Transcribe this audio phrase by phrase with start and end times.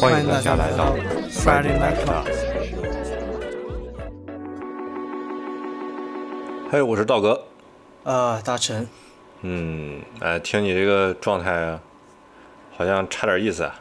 [0.00, 0.96] 欢迎大家来到
[1.28, 2.24] Friday Night Club。
[6.70, 7.44] 嘿，我是道哥。
[8.04, 8.88] 啊，大陈。
[9.42, 11.82] 嗯，哎，听你这个状态啊，
[12.74, 13.74] 好像差点意思啊。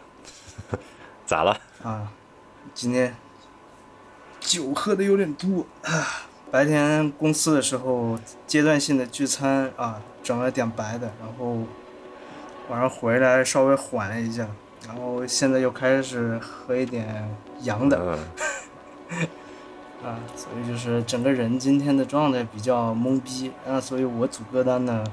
[1.25, 1.57] 咋了？
[1.83, 2.11] 啊，
[2.73, 3.15] 今天
[4.41, 6.27] 酒喝的有点多啊。
[6.51, 11.59] 白天公司的时候阶段性的聚餐啊，整了点白的，然后
[12.67, 14.45] 晚上回来稍微缓了一下，
[14.89, 17.29] 然后现在又开始喝一点
[17.61, 17.97] 洋的。
[20.03, 25.03] 啊，所以就是整个人今天的状态比较懵逼啊，所以我组歌单呢，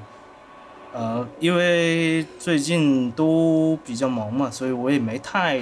[0.93, 5.61] 呃，因为最近都比较忙嘛，所以我也没太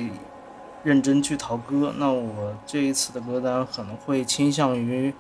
[0.84, 1.92] 认真去淘歌。
[1.98, 5.12] 那我这一次的歌单可能会倾向于，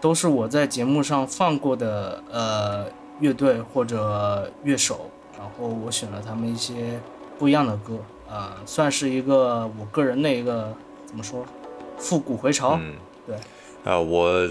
[0.00, 2.86] 都是我在节目上放过的呃
[3.20, 6.98] 乐队或者乐手，然后我选了他们一些
[7.42, 7.98] 不一样的歌，
[8.30, 10.72] 呃，算是一个我个人的一个
[11.04, 11.44] 怎么说？
[11.98, 12.78] 复古回潮，
[13.26, 13.34] 对，
[13.82, 14.48] 啊，我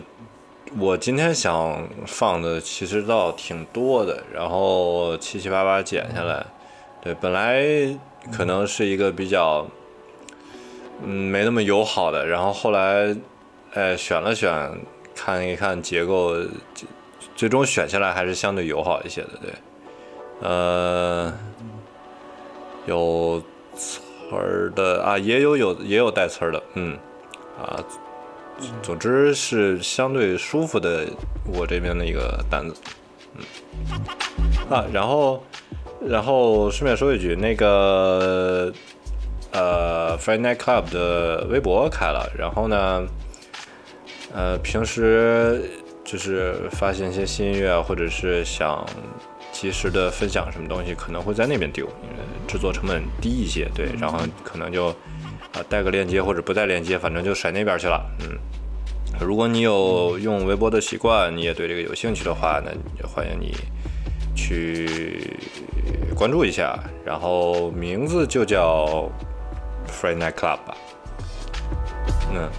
[0.77, 6.45] 我今天想放的其实倒挺多的，然后七七八八剪下来，
[7.01, 7.63] 对，本来
[8.29, 9.65] 可能是一个比较
[11.01, 13.15] 嗯没那么友好的，然后后来
[13.73, 14.69] 哎选了选，
[15.15, 16.35] 看一看结构，
[17.37, 19.53] 最终选下来还是相对友好一些的，对，
[20.41, 21.33] 呃，
[22.91, 23.41] 有
[23.75, 23.99] 词
[24.31, 26.97] 儿的啊，也有有也有带词儿的，嗯。
[27.61, 27.77] 啊，
[28.81, 31.05] 总之是相对舒服的，
[31.53, 32.75] 我这边的一个单子，
[33.35, 33.43] 嗯，
[34.67, 35.43] 啊，然后，
[35.99, 38.73] 然后顺便说一句，那个，
[39.51, 43.07] 呃，Friday Night Club 的微博开了，然后呢，
[44.33, 45.69] 呃，平时
[46.03, 48.83] 就是发现一些新音乐，或者是想
[49.61, 54.87] 及时的分享什么东西，可能会在那边丢，因为制作成本低一些，对，然后可能就。
[55.53, 58.01] 啊，带个链接或者不带链接，反正就甩那边去了。
[58.21, 58.39] 嗯，
[59.19, 63.53] 如果你有用微博的习惯，你也对这个有兴趣的话，那就欢迎你
[64.33, 65.37] 去
[66.15, 66.79] 关注一下。
[67.03, 69.11] 然后名字就叫
[69.89, 70.77] Free Night Club 吧。
[72.31, 72.49] 嗯，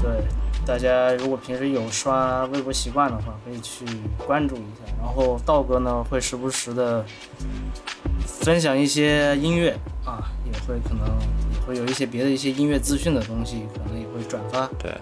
[0.00, 0.22] 对，
[0.68, 3.86] 大家如果平时有刷微博习惯的话，可以去
[4.26, 4.92] 关注一下。
[5.00, 7.02] 然后道哥呢，会时不时的。
[8.26, 9.74] 分享一些音乐
[10.04, 11.06] 啊，也会可能
[11.52, 14.66] 也会有一些别的一些音乐资讯的东西，可能也会转发。
[14.78, 14.94] 对，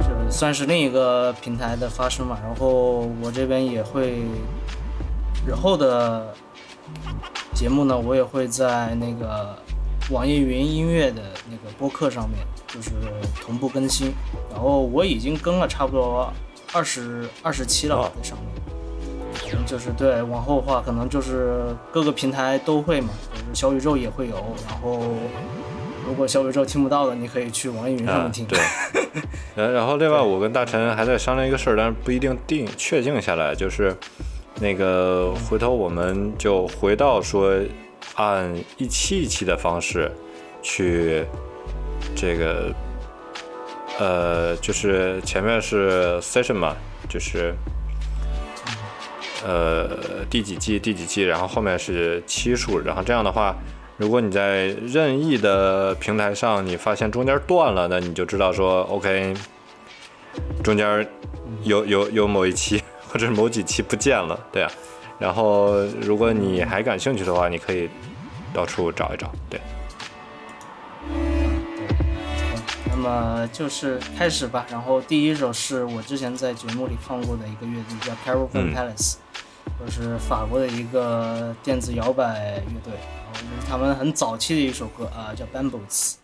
[0.00, 2.38] 这算是另一个平台的发声嘛。
[2.42, 4.22] 然后我这边也会
[5.46, 6.34] 日后的
[7.54, 9.56] 节目呢，我也会在那个
[10.10, 12.90] 网易云音乐的那个播客上面，就是
[13.40, 14.12] 同步更新。
[14.50, 16.32] 然后我已经更了差不多
[16.72, 18.46] 二十二十期了，在上面。
[19.50, 21.62] 可能就是对，往后的话可能就是
[21.92, 24.36] 各个平台都会嘛，就是小宇宙也会有。
[24.68, 25.00] 然后
[26.06, 28.46] 如果小宇宙听不到的，你可以去网易云上面听。
[28.46, 28.58] 对。
[29.54, 33.54] 然然后另外，我跟大陈还在商量一个事儿，但是不一定定确定下来。
[33.54, 33.96] 就是
[34.60, 37.54] 那个回头我们就回到说，
[38.14, 40.10] 按一期一期的方式
[40.62, 41.24] 去
[42.14, 42.72] 这个，
[43.98, 46.74] 呃，就是前面是 session 嘛，
[47.08, 47.54] 就是。
[49.44, 53.54] 呃，第几季第几季，然后后面是期数，然后这样的话，
[53.96, 59.34] 如果你在任意的平台上，你发现中间断了，那你就知道说，OK，
[60.64, 61.06] 中间
[61.62, 64.72] 有有有某一期 或者是某几期不见了，对啊。
[65.18, 67.88] 然后如果你还感兴趣的话，你可以
[68.52, 69.60] 到处找一找，对。
[72.90, 74.66] 那么就是开始吧。
[74.70, 79.16] 然后第一首是我之前在节目里放过的一个乐队，叫 Caravan Palace。
[79.84, 86.14] 就是法国的一个电子摇摆乐队，然后就是他们很早期的一首歌啊，叫《Bamboos》。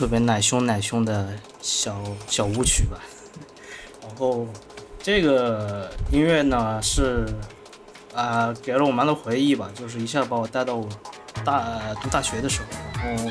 [0.00, 1.28] 特别奶凶奶凶的
[1.60, 1.94] 小
[2.26, 2.96] 小舞曲吧。
[4.00, 4.46] 然后
[4.98, 7.26] 这个音乐呢是
[8.14, 10.88] 啊、给了我蛮多回忆吧，就是一下把我带到我
[11.44, 13.30] 大读大学的时候，然后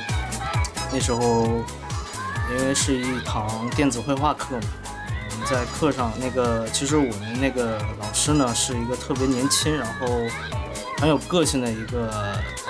[0.93, 1.47] 那时候
[2.51, 4.67] 因为是一堂电子绘画课嘛，
[5.49, 10.07] 在课上那个其实我们那个老师呢是一个特别年轻，然后
[10.99, 12.11] 很有个性的一个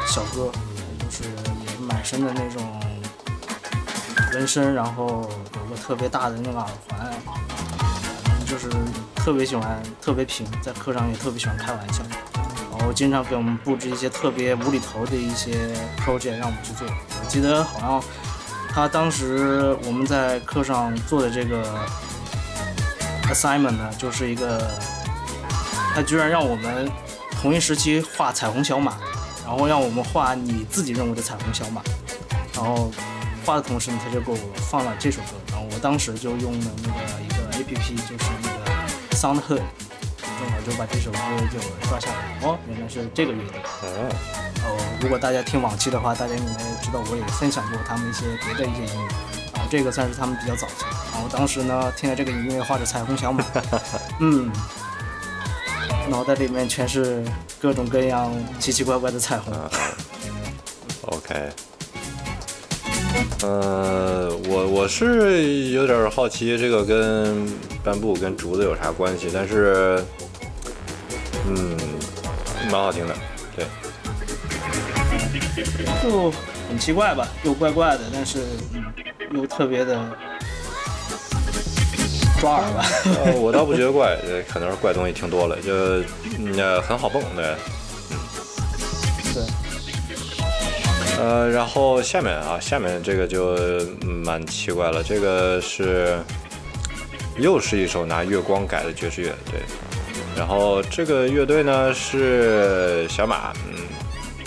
[0.07, 0.50] 小哥，
[1.00, 1.30] 就是
[1.68, 2.81] 也满身的那种
[4.34, 7.12] 纹身，然后有个特别大的那个耳环，
[8.26, 8.70] 反正就是
[9.16, 12.04] 特别喜欢，特别平，在课上也特别喜欢开玩笑，
[12.78, 16.88] 然后经常给我们布置一些特别无厘头的一些 project 让我们去做。
[16.88, 18.04] 我记得好像
[18.72, 21.64] 他当时我们在课上做的这个
[23.31, 24.72] assignment 呢，就是一个
[25.94, 26.90] 他居然让我们
[27.42, 28.98] 同一时期画彩虹小马，
[29.46, 31.81] 然后让我们画你自己认为的彩虹小马，
[32.54, 32.92] 然后
[33.50, 34.38] 画的同时呢，他就给我
[34.69, 39.63] 放了这首歌，然后我当时就用了那个一个 A P P，就是那个 SoundHood，
[40.22, 41.18] 正好就把这首歌
[41.52, 41.57] 就
[41.90, 43.59] 抓下来，哦，原来是这个乐队。
[43.81, 44.14] 哦，
[44.66, 49.07] 哦，如果大家听往期的话，大家应该知道我也分享过他们一些别的一些音乐，
[49.56, 50.92] 然后这个算是他们比较早期的。
[51.12, 53.44] 然后当时呢，听了这个音乐，画着彩虹小马，
[54.21, 54.52] 嗯，
[56.07, 57.26] 脑袋里面全是
[57.59, 59.52] 各种各样奇奇怪怪的彩虹。
[61.02, 61.50] OK，
[63.42, 67.47] 呃，我我是有点好奇，这个跟
[67.83, 69.30] 斑布跟竹子有啥关系？
[69.33, 70.04] 但是，
[71.47, 71.78] 嗯，
[72.71, 73.16] 蛮好听的，
[73.56, 73.66] 对，
[76.04, 76.31] 就
[76.68, 78.40] 很奇怪吧，又怪怪的，但是
[78.73, 78.83] 嗯，
[79.33, 79.97] 又特别的
[82.40, 82.85] 抓耳吧。
[83.26, 85.73] 呃，我倒不觉得怪，呃，可能是怪东西听多了，就
[86.38, 87.56] 嗯呃很好蹦，对。
[89.31, 89.44] 对，
[91.19, 93.57] 呃，然后下面啊，下面这个就
[94.06, 96.18] 蛮奇怪了，这个是
[97.38, 99.59] 又是一首拿月光改的爵士乐，对。
[100.38, 103.76] 然后这个乐队呢是小马，嗯，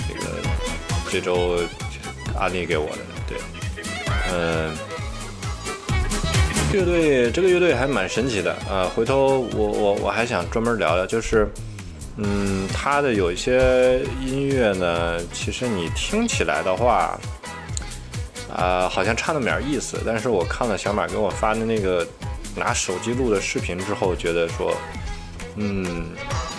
[0.08, 0.24] 这个
[1.10, 1.58] 这周
[2.38, 2.98] 安利给我的，
[3.28, 3.38] 对，
[4.32, 4.74] 嗯、
[6.72, 11.46] 乐队这个乐队还蛮神奇的啊、回头我我我还想专门聊聊，就是。
[12.16, 17.18] 嗯，它的有一些音乐呢，其实你听起来的话，
[18.54, 19.98] 啊、好像差那么点意思。
[20.04, 22.06] 但是我看了小马给我发的那个
[22.54, 24.76] 拿手机录的视频之后，觉得说，
[25.56, 26.10] 嗯，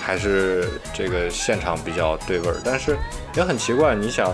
[0.04, 2.60] 还是这个现场比较对味儿。
[2.66, 2.98] 但是
[3.36, 4.34] 也很奇怪，你想，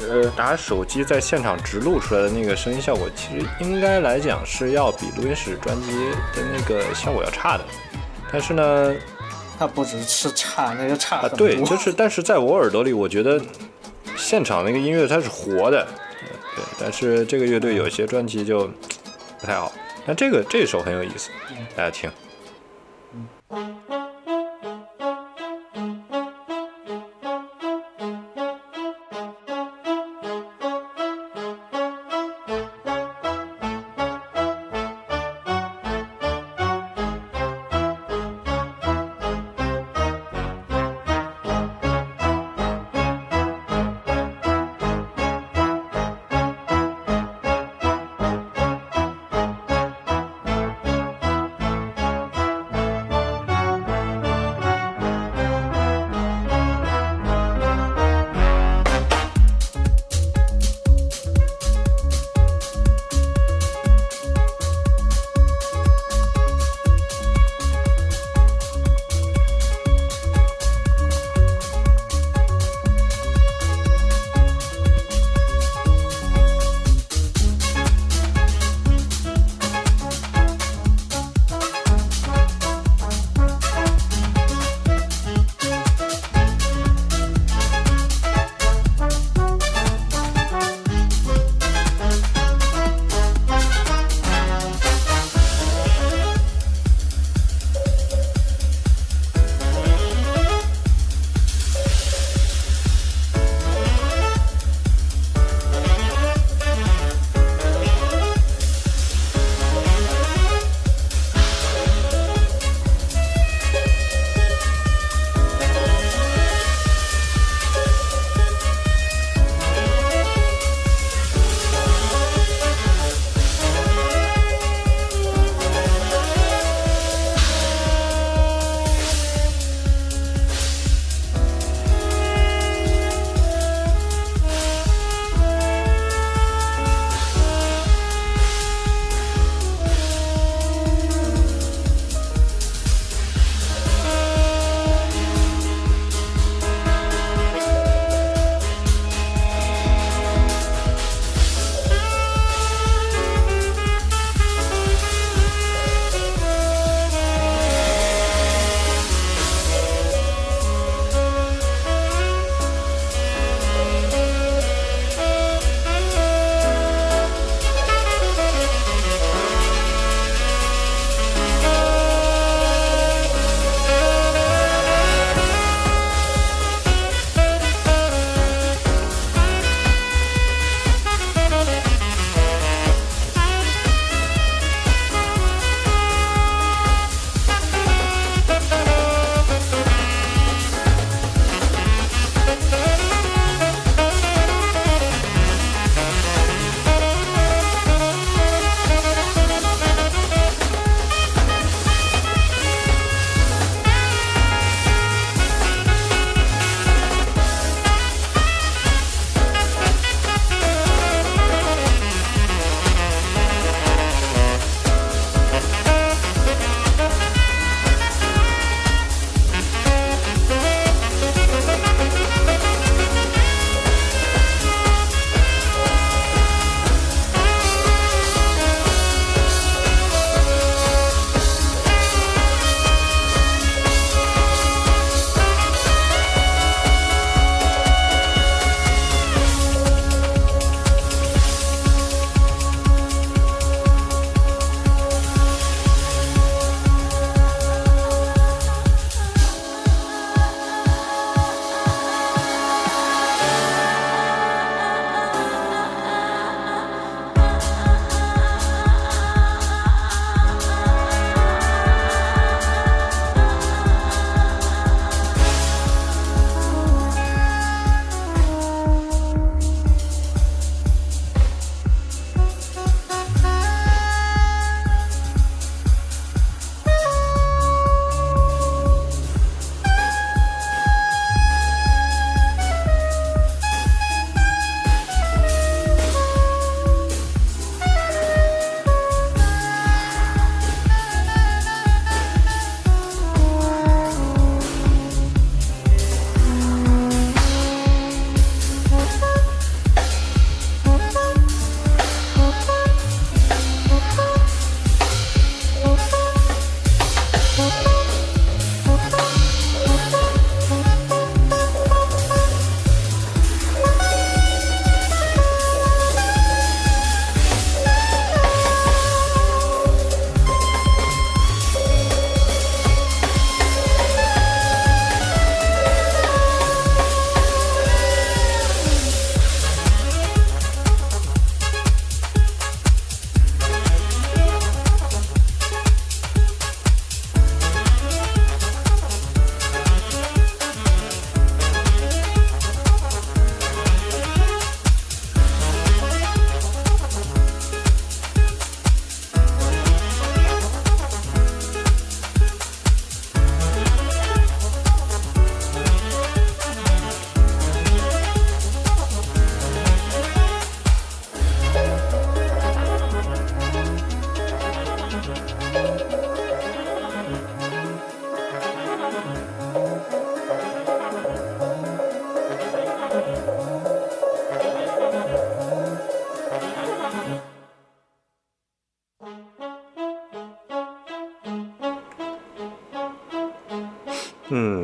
[0.00, 5.90] 呃，拿手机在现场直录出来的那个声音效果，其实应该来讲是要比录音室专辑
[6.34, 7.64] 的那个效果要差的。
[8.30, 8.94] 但是呢，
[9.60, 11.28] 它不只是差，那就差。
[11.36, 13.38] 对， 就是，但是在我耳朵里，我觉得
[14.16, 15.86] 现场那个音乐它是活的，
[16.56, 16.64] 对。
[16.78, 18.66] 但是这个乐队有些专辑就
[19.38, 19.70] 不太好，
[20.06, 21.28] 但这个这首很有意思，
[21.76, 22.08] 大家听。
[22.08, 22.29] 嗯，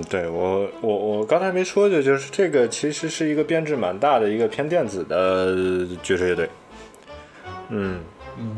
[0.09, 6.49] 对我我我刚才没说的就是这个其实是一个编制蛮大的一个偏电子的爵士乐队。
[7.71, 8.01] 嗯。
[8.39, 8.57] 嗯，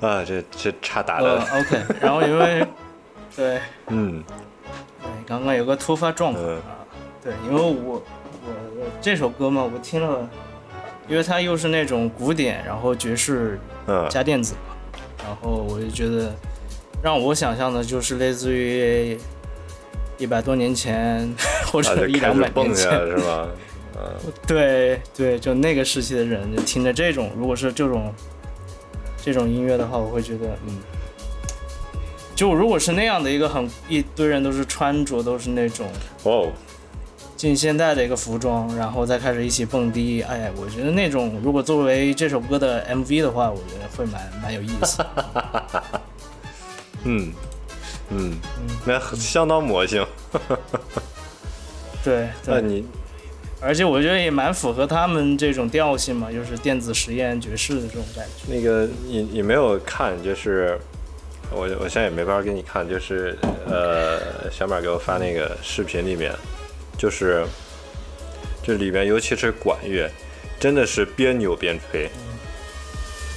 [0.00, 2.66] 啊，这这差打呃的，，OK，然后因为
[3.36, 3.60] 对。
[3.88, 4.24] 嗯。
[5.02, 6.56] 对，刚刚有个突发状况嗯。
[6.56, 6.86] 啊，
[7.22, 8.02] 对，因为我我
[8.76, 10.26] 我这首歌嘛，我听了，
[11.06, 14.08] 因为它又是那种古典，然后爵士嗯。
[14.08, 14.54] 加电子。
[14.54, 14.67] 嘛，
[15.28, 16.34] 然后我就觉得
[17.02, 19.18] 让我想象的就是类似于
[20.16, 21.30] 一百多年前
[21.66, 23.46] 或啊，者一两百年前，来是吧？
[24.00, 28.10] 嗯对对，就那个时期的人就听着这种，如果是这种
[29.22, 30.78] 这种音乐的话，我会觉得嗯。
[32.34, 35.88] 就如果是那样的一个很一堆人都是穿着都是那种
[36.22, 36.48] 哦，
[37.38, 40.22] 近现代的一个服装，然后再开始一起蹦迪。
[40.22, 45.06] 哎，我觉得那种如果作为这首歌的 MV 的话，我觉得会蛮蛮有意思。
[47.04, 47.32] 嗯
[48.10, 48.36] 嗯，
[48.84, 50.04] 那很相当魔性。
[52.02, 52.84] 对对，那你
[53.60, 58.52] 而且我觉得也蛮符合他们这种调性嘛，就是电子实验爵士的这种感觉。
[58.52, 60.76] 那个你你没有看，就是
[61.52, 63.38] 我我现在也没法给你看，就是
[63.70, 66.32] 呃，小马给我发那个视频里面，
[66.98, 67.46] 就是
[68.62, 70.10] 这里面尤其是管乐，
[70.60, 72.10] 真的是边扭边吹，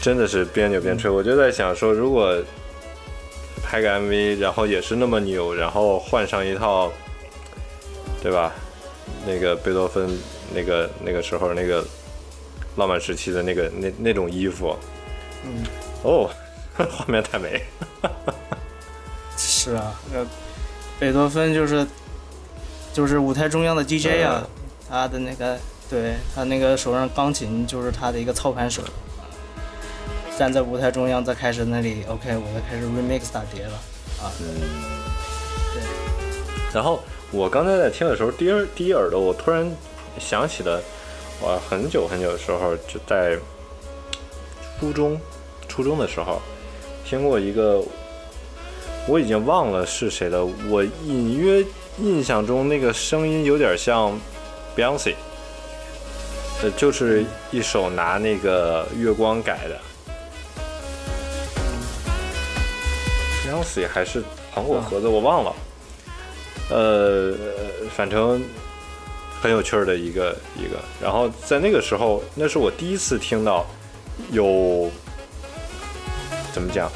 [0.01, 1.09] 真的是边扭边吹。
[1.09, 2.43] 我就在想说，如果
[3.63, 6.91] 拍个 MV，然后也是那么扭，然后换上一套，
[8.21, 8.51] 对吧？
[9.25, 10.09] 那个贝多芬
[10.53, 11.85] 那个那个时候那个
[12.75, 14.75] 浪漫时期的那个那那种衣服，
[15.45, 15.63] 嗯，
[16.01, 16.27] 哦，
[16.73, 17.61] 画面太美。
[19.37, 20.25] 是啊，呃，
[20.99, 21.85] 贝多芬就是
[22.93, 24.45] 就是舞台中央的 DJ 啊，
[24.89, 25.57] 他的那个
[25.89, 28.81] 对他那个手上钢琴就是他的一个操盘手，
[30.37, 33.73] 站在舞台中央，再开始那里 OK，我再开始 remix 打碟了。
[34.21, 34.31] 啊，
[35.73, 35.81] 对。
[36.73, 37.01] 然后
[37.31, 39.69] 我刚才在听的时候，第一第一耳朵，我突然
[40.19, 40.81] 想起了，
[41.39, 43.37] 我很久很久的时候，就在
[44.79, 45.19] 初中
[45.67, 46.41] 初中的时候，
[47.05, 47.81] 听过一个，
[49.07, 51.65] 我已经忘了是谁了，我隐约
[52.01, 54.19] 印象中那个声音有点像
[54.75, 55.13] Beyonce，
[56.63, 59.79] 呃，就是一首拿那个月光改的。
[63.45, 65.53] Beyonce 还是糖果盒子，我忘了。
[66.71, 67.35] 呃，
[67.95, 68.43] 反正
[69.41, 70.79] 很有趣儿的一个一个。
[71.01, 73.65] 然后在那个时候，那是我第一次听到
[74.31, 74.89] 有
[76.51, 76.91] 怎么讲，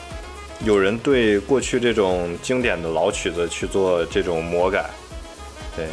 [0.66, 4.90] 有人对过去这种经典的老曲子去做这种魔改，
[5.76, 5.86] 对，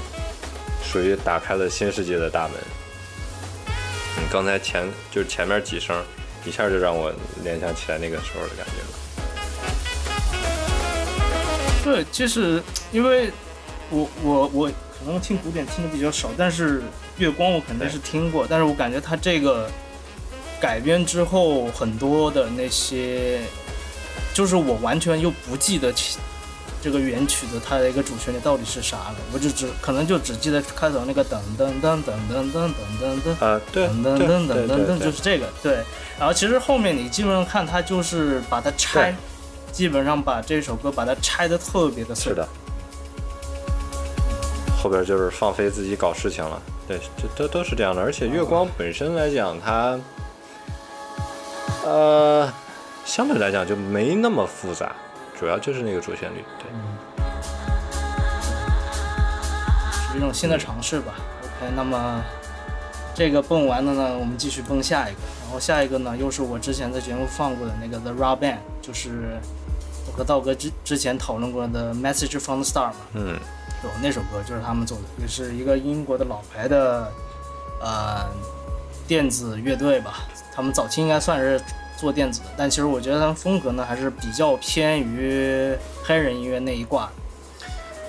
[0.82, 2.52] 属于打开了新世界的大门。
[4.16, 6.02] 嗯，刚才前就是前面几声，
[6.46, 7.12] 一下就让我
[7.44, 8.88] 联想起来那个时候的感觉了。
[11.84, 13.30] 对，其实因为
[13.90, 16.82] 我我我可能听古典听的比较少，但是
[17.18, 19.70] 月光我肯定是听过，但是我感觉它这个
[20.58, 23.42] 改编之后很多的那些，
[24.32, 26.18] 就是我完全又不记得起
[26.80, 33.44] 这个原曲的它的一个主旋律到底是啥了，我就只可能就只记得开头那个噔噔噔噔噔噔噔噔噔。
[33.44, 35.84] 啊，对，噔对噔噔噔噔噔，就是这个对。
[36.18, 39.14] 然后其实后面你基本上看它就是把它拆，
[39.70, 42.32] 基本上把这首歌把它拆的特别的碎。
[42.32, 42.48] 是的，
[44.82, 46.60] 后边就是放飞自己搞事情了。
[46.88, 48.02] 对，这都都是这样的。
[48.02, 49.98] 而且月光本身来讲，它
[51.84, 52.52] 呃
[53.04, 54.92] 相对来讲就没那么复杂，
[55.38, 56.44] 主要就是那个主旋律。
[56.58, 56.66] 对，
[60.10, 61.14] 是一种新的尝试吧。
[61.42, 62.22] OK，那么
[63.14, 65.20] 这个蹦完了呢，我们继续蹦下一个。
[65.42, 69.38] 然后下一个呢，又是我之前在节目放过的那个 The Raw Band，就是
[70.06, 73.38] 我和道哥之之前讨论过的 Message from the Star 嘛，嗯
[73.84, 77.12] 有那首歌就是他们做的，也是一个英国的老牌的
[77.82, 78.24] 呃
[79.06, 80.20] 电子乐队吧。
[80.54, 81.60] 他们早期应该算是
[82.02, 87.08] 做电子的，但其实我觉得他们风格呢还是比较偏于黑人音乐那一挂。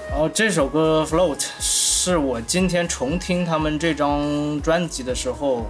[0.10, 5.68] 然后这首歌《Float》是我今天重听他们这张专辑的时候，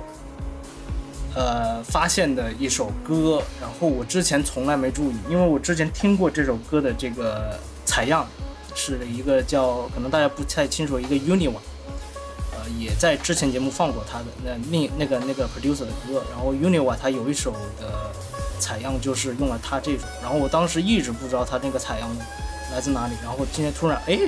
[1.36, 3.44] 呃发现的一首歌。
[3.60, 8.26] 然后我之前从来没注意，因为我之前听过这首歌的这个采样，
[8.74, 11.73] 是一个叫可能大家不太清楚一个 Uniwa，呃
[12.80, 16.24] 也在之前节目放过他的那另那个那个 producer 的歌。
[16.32, 18.12] 然后 Univa 他有一首的
[18.60, 22.10] 采样就是用了他这首，然后我当时一直不知道他那个采样
[22.74, 24.20] 来自哪里，然后今天突然哎，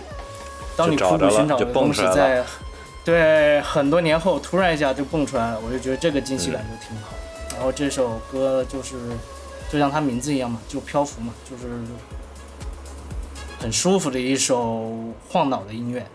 [0.76, 2.44] 当你苦苦寻找的东西在
[3.04, 7.14] 对很多年后突然一下就蹦出来了，我就觉得这个惊喜感就挺好。
[7.56, 8.96] 然后这首歌就是
[9.72, 11.64] 就像它名字一样嘛，就漂浮嘛，就是
[13.60, 14.92] 很舒服的一首
[15.30, 16.06] 晃脑的音乐。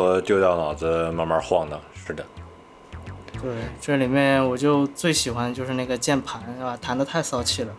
[0.00, 1.80] 呃，适合丢掉脑子慢慢晃荡。
[1.94, 2.24] 是的，
[3.40, 6.76] 对，这里面我就最喜欢就是那个键盘，是吧？
[6.80, 7.72] 弹的太骚气了，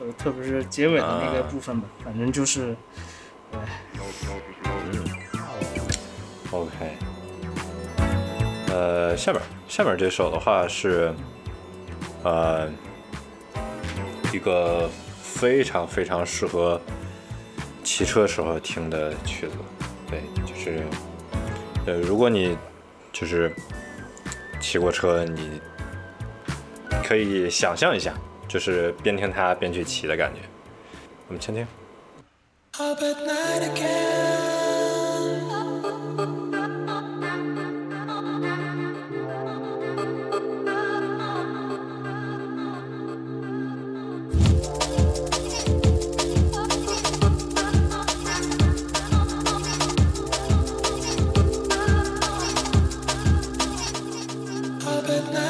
[0.00, 2.76] 呃，特别是结尾的那个部分吧，反正就是，
[3.50, 3.60] 对
[6.50, 6.70] ，OK，
[8.68, 11.14] 呃，下面下面这首的话是，
[12.22, 12.68] 呃，
[14.32, 14.90] 一个
[15.22, 16.78] 非常非常适合
[17.82, 19.54] 骑车时候听的曲子，
[20.10, 20.84] 对，就是，
[21.90, 22.56] 呃，如果你
[23.12, 23.52] 就是
[24.60, 25.60] 骑过车，你
[27.02, 28.14] 可以想象一下，
[28.46, 30.40] 就是边听它边去骑的感觉。
[31.26, 31.66] 我们先听。
[55.10, 55.49] but now.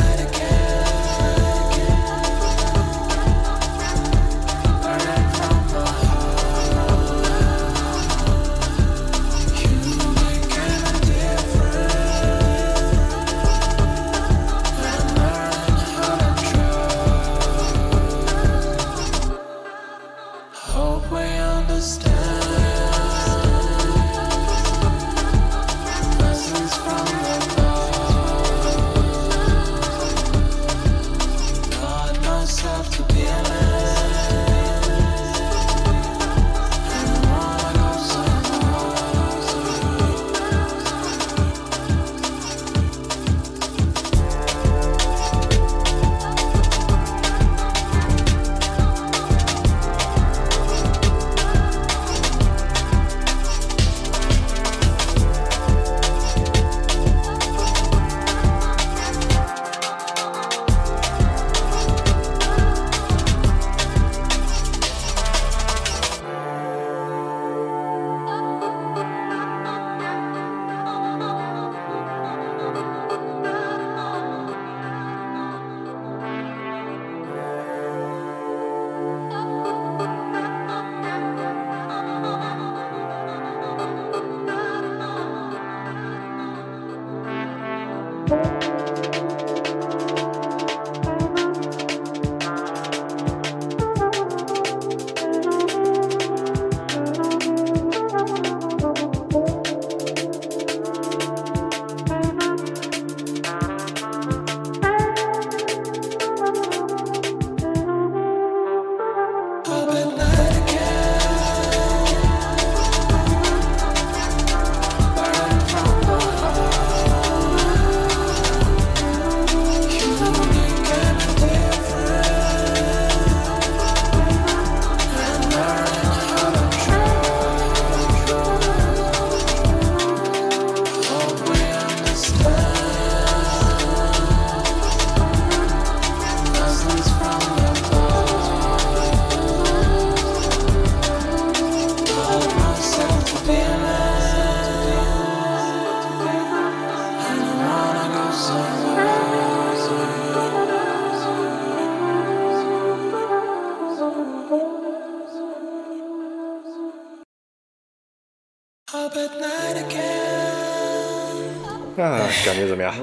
[161.96, 162.94] 啊，感觉怎么样？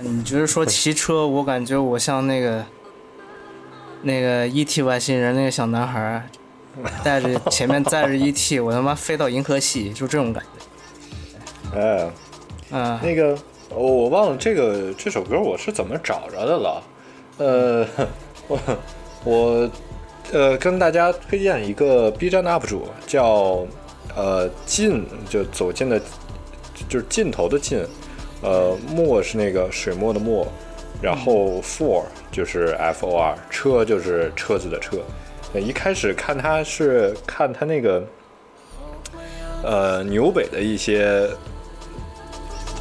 [0.00, 2.64] 你就是说骑车，我感觉我像那个
[4.02, 4.82] 那个 E.T.
[4.82, 6.22] 外星人那个小男孩儿，
[7.02, 10.48] 带着前面载着 E.T.，我他妈飞到银河系，就这种感觉。
[11.80, 12.10] 哎，
[12.70, 13.36] 嗯，那个，
[13.70, 16.82] 我我忘了这个这首歌我是怎么找着的了。
[17.38, 17.86] 呃，
[18.46, 18.58] 我
[19.24, 19.70] 我
[20.32, 23.66] 呃跟大家推荐一个 B 站的 UP 主，叫
[24.18, 26.00] 呃尽，就走近的，
[26.88, 27.86] 就是尽头的尽，
[28.42, 30.44] 呃墨是那个水墨的墨，
[31.00, 32.02] 然后 for
[32.32, 34.96] 就是 F O R，车就是车子的车。
[35.54, 38.04] 呃一开始看他是看他那个
[39.62, 41.30] 呃纽北的一些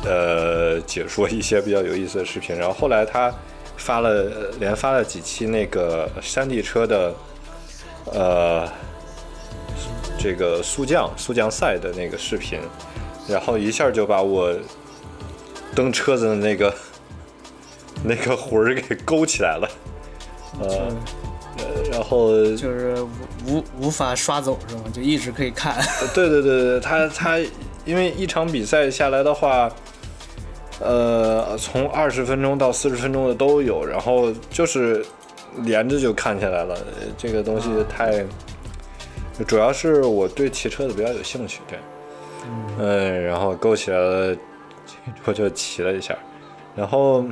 [0.04, 3.32] 呃解说一些比较有意思的视频，然后后来他
[3.78, 7.14] 发了连发了几期那个山地车的
[8.12, 8.68] 呃
[10.18, 12.60] 这个速降速降赛的那个视频，
[13.28, 14.54] 然后一下就把我
[15.76, 16.74] 蹬车子的那个
[18.04, 19.70] 那个魂儿给勾起来了，
[20.60, 20.70] 呃，
[21.58, 22.96] 呃然后就是
[23.48, 24.84] 无无无法刷走是吗？
[24.94, 25.76] 就一直可以看。
[26.14, 27.40] 对对对对，他他
[27.86, 29.72] 因为一场比赛下来的话，
[30.80, 35.06] 呃，从二十分钟到四十分钟的都有，然后就是
[35.64, 36.76] 连着就看下来了。
[36.76, 38.24] 呃这个东西太，
[39.46, 41.78] 主要是我对骑车子比较有兴趣，对，
[42.80, 44.36] 嗯，然后勾起来了，
[45.26, 46.18] 我就骑了一下，
[46.76, 47.26] 然后，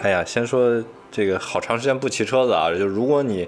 [0.00, 3.46] 哎呀，先说这个好长时间不骑车子啊，就如果你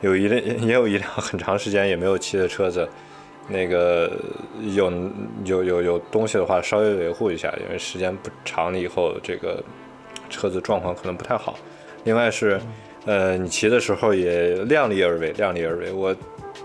[0.00, 2.88] 有一辆 也有一辆很长时间也没有骑的车子，
[3.48, 4.10] 那个
[4.74, 4.90] 有
[5.44, 9.62] 有有有东西的话，稍微维护一下，因为时间不长了以后，这个
[10.28, 11.56] 车子状况可能不太好。
[12.04, 12.60] 另外是，
[13.06, 15.92] 呃，你骑的时候也量力而为，量力而为。
[15.92, 16.14] 我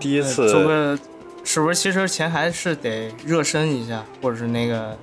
[0.00, 0.98] 第一次做个
[1.44, 4.96] 是不是骑车前还是得热身一下，或者是那个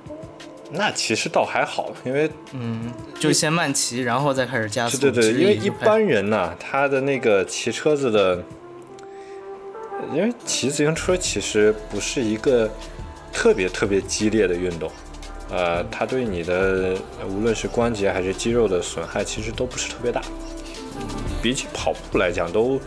[0.72, 4.98] 那其实倒还好，因为嗯，就先慢骑，然后再开始加速。
[4.98, 8.44] 对对对，因为一般人呐、他的那个骑车子的，
[10.14, 12.70] 因为骑自行车其实不是一个
[13.34, 14.90] 特别特别激烈的运动，
[15.50, 16.96] 呃，它对你的
[17.28, 20.22] 无论是关节还是肌肉的损害，其实都不是特别大。
[21.42, 22.80] 比起跑步来讲，都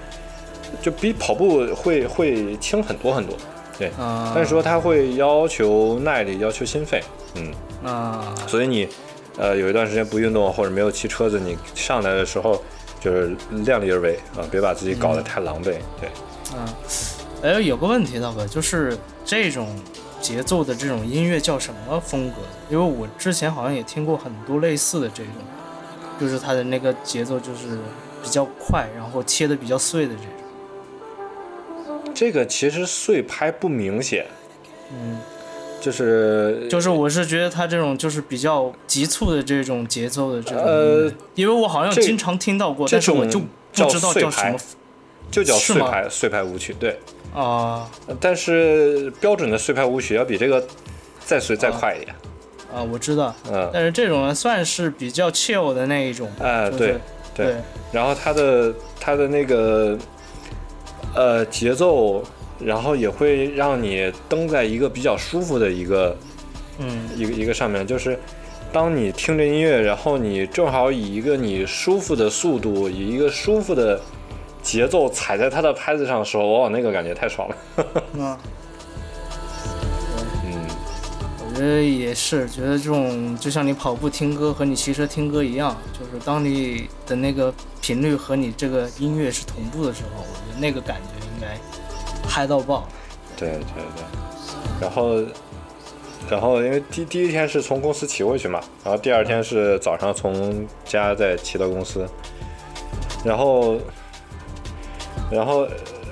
[0.83, 3.37] 就比跑步会会轻很多很多。
[3.79, 7.03] 对，啊，但是说它会要求耐力，要求心肺，
[7.35, 7.53] 嗯。
[7.85, 8.89] 啊，所以你，
[9.37, 12.63] 呃，有一段时间不运动或者没有骑车子，你上来的时候
[12.99, 15.75] 就是量力而为啊，别把自己搞得太狼狈。
[16.01, 16.09] 对，
[16.55, 16.67] 嗯，
[17.43, 19.69] 哎，有个问题，大哥，就是这种
[20.19, 22.37] 节奏的这种音乐叫什么风格？
[22.71, 25.35] 因为我之前好像也听过很多类似的这种，
[26.19, 27.79] 就是它的那个节奏就是
[28.23, 30.31] 比较快，然后切的比较碎的这种。
[32.15, 34.27] 这个其实碎拍不明显，
[34.93, 35.19] 嗯，
[35.81, 44.59] 就是就是我是觉得它这种就是比较急促的这种节奏的这种呃，因为我好像经常听到过，这但是我就不知道叫什么
[45.31, 46.75] 就叫碎拍碎拍舞曲。
[46.79, 46.99] 对，
[47.35, 47.91] 啊
[48.21, 50.65] 但是标准的碎拍舞曲要比这个
[51.25, 52.15] 再碎再快一点。
[52.73, 56.89] 啊，我知道，嗯，但是这种呢算是比较 chill 的那一种，哎，就是对
[57.35, 57.57] 对对。
[57.93, 59.97] 然后它的它的那个
[61.15, 62.23] 呃节奏，
[62.59, 66.17] 然后也会让你蹬在一个比较舒服的一个
[66.79, 68.19] 嗯一个一个上面，就是
[68.73, 74.01] 当你听着音乐，然后你正好以一个你舒服的速度，以一个舒服的
[74.63, 77.57] 节奏踩在它的拍子上的时候，哇，那个感觉太爽了。
[77.77, 77.85] 啊。
[78.17, 78.64] 嗯，我
[81.55, 91.57] 觉得也是，觉得这种就像你跑步听歌和你骑车听歌一样，就是当你的那个频率和你这个音乐是同步的时候，我觉得那个感觉应该
[92.29, 92.87] 嗨到爆。
[93.37, 94.05] 对对对。
[94.81, 95.23] 然后，
[96.29, 102.07] 然后因为第第一天是从公司骑回去嘛，然后第二天是早上从家再骑到公司，
[103.25, 103.79] 然后，
[105.31, 105.69] 然后，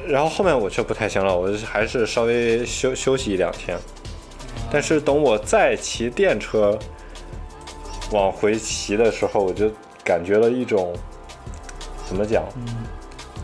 [0.07, 3.77] 然后后面我就不太行了，我还是稍微休休息一两天。
[4.73, 6.79] 但是等我再骑电车
[8.11, 9.71] 往回骑的时候，我就
[10.03, 10.95] 感觉了一种
[12.07, 12.43] 怎么讲，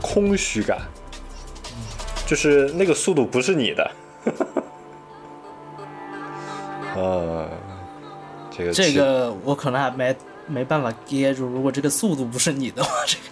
[0.00, 0.78] 空虚感，
[2.26, 3.90] 就是那个速度不是你的。
[6.96, 7.44] 啊，
[8.50, 10.16] 这个这个我可能还没
[10.46, 13.22] 没办法接住，如果这个速度不是你的话，这个。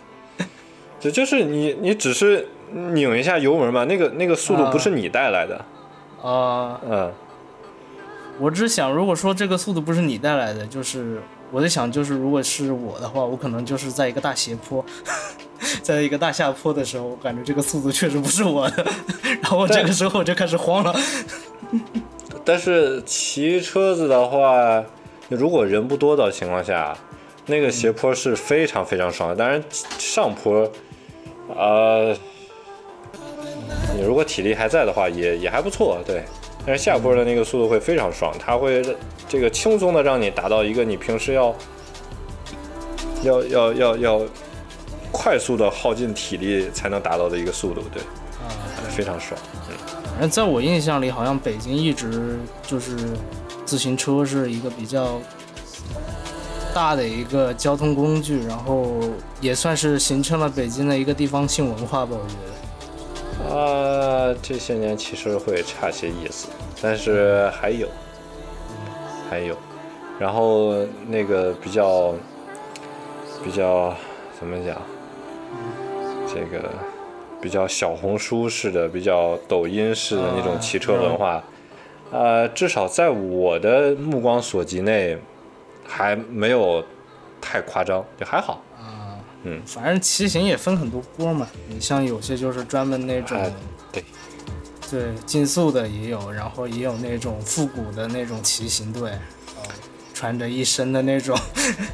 [1.01, 5.64] 就就是你你只是拧一下油门嘛，那个那个速度啊不是你带来的，
[6.22, 7.11] 啊、嗯。
[8.39, 11.20] 我只想，如果说这个速度不是你带来的，就是
[11.51, 14.84] 我在想，就是如果是我的话，我可能就是在一个大斜坡，
[15.82, 18.87] 在一个大下坡的时候，我感觉这个速度确实不是我的，
[19.43, 20.95] 然后这个时候我就开始慌了。
[22.45, 24.84] 但是骑车子的话，
[25.28, 26.97] 如果人不多的情况下，
[27.47, 29.37] 那个斜坡是非常非常爽的。
[29.37, 29.62] 当然，
[29.99, 30.70] 上坡，
[31.57, 32.14] 呃，
[33.97, 36.22] 你如果体力还在的话，也也还不错，对。
[36.67, 38.83] 但是下坡的那个速度会非常爽，它会
[39.29, 41.55] 这个轻松的让你达到一个你平时要
[43.23, 44.23] 要要要要
[45.12, 48.51] 快速的耗尽体力才能达到的一个速度，对，啊，
[48.91, 49.41] 非常爽。
[50.11, 52.97] 反正在我印象里，好像北京一直就是
[53.64, 55.21] 自行车是一个比较
[56.75, 58.99] 大的一个交通工具，然后
[59.41, 62.66] 也算是形成了北京的一个地方性文化吧，我觉得。
[63.49, 66.49] 啊，这些年其实会差些意思，
[66.82, 67.88] 但是还有，
[69.30, 69.57] 还有，
[70.18, 70.74] 然后
[71.09, 72.14] 那个比较
[73.44, 73.94] 比较
[74.38, 74.76] 怎么讲，
[76.26, 76.68] 这个
[77.40, 81.42] 比较小红书式的、比较抖音式的那种骑车文化，
[82.11, 85.16] 呃，至少在我的目光所及内，
[85.86, 86.84] 还没有
[87.40, 88.61] 太夸张，就还好。
[89.47, 89.62] 嗯。
[89.64, 93.53] 反正骑行也分很多波嘛，你像有些就是专门那种哎
[93.92, 94.05] 对。
[94.88, 99.66] 对，竞速的也有，然后也有那种复古的那种骑行队，哦，
[100.14, 101.36] 穿着一身的那种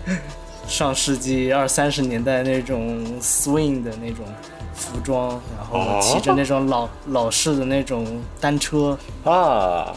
[0.68, 4.26] 上世纪二三十年代那种 swing 的那种
[4.74, 8.06] 服装，然后骑着那种老、老式的那种
[8.38, 9.96] 单车，啊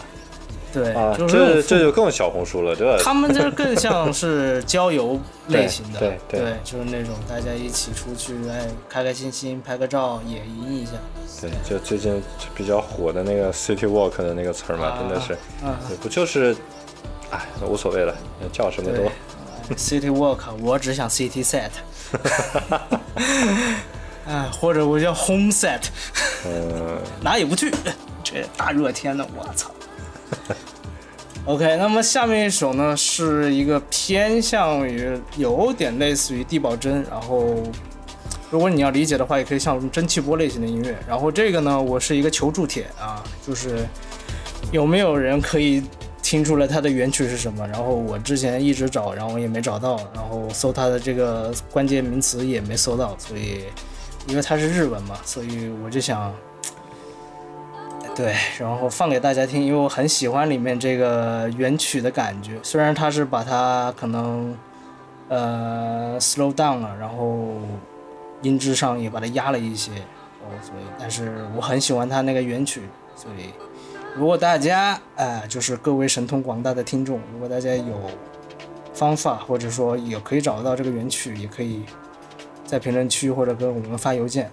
[0.76, 5.18] 对，啊，就是这这就更小红书了，这 他们这更像是郊游
[5.48, 10.92] 类型的，对对对就是那种大家一起出去，哎，开开心心拍个照，野营一下，
[11.40, 12.22] 对，就最近
[12.54, 15.34] 比较火的那个 city walk 的那个词儿嘛，啊真的是，
[15.66, 16.54] 啊，对不就是，
[17.32, 18.14] 哎，无所谓了，
[18.52, 19.10] 叫什么都。
[19.78, 21.72] ，City Walk，我只想 City Set，
[24.28, 25.86] 哎，或者我叫 Home Set，
[26.46, 27.72] 嗯， 哪也不去，
[28.24, 29.72] 这大热天的，我操。
[31.46, 37.62] OK，那么下面一首呢，是一个偏向于有点类似于地保真，然后
[38.50, 40.98] 如果你要理解的话，也可以像蒸汽波类型的音乐。
[41.08, 43.86] 然后这个呢，我是一个求助帖啊，就是
[44.72, 45.84] 有没有人可以
[46.24, 47.68] 听出来它的原曲是什么？
[47.68, 53.66] 然后我之前一直找，然后我也没找到，然后搜它的这个关键名词也没搜到，所以
[54.28, 56.34] 因为它是日文嘛，所以我就想。
[58.16, 62.58] 对，然后放给大家听，因为我很喜欢里面这个原曲的感觉。
[62.64, 64.58] 虽然它是把它可能
[65.28, 67.56] 呃 slow down 了，然后
[68.42, 72.84] 音质上也把它压了一些，哦，所以但是我很喜欢它那个原曲，
[73.18, 73.52] 所以
[74.16, 78.10] 如果大家呃就是各位神通广大的听众，如果大家有
[78.94, 81.84] 方法或者说也可以找到这个原曲，也可以
[82.66, 84.50] 在评论区或者跟我们发邮件。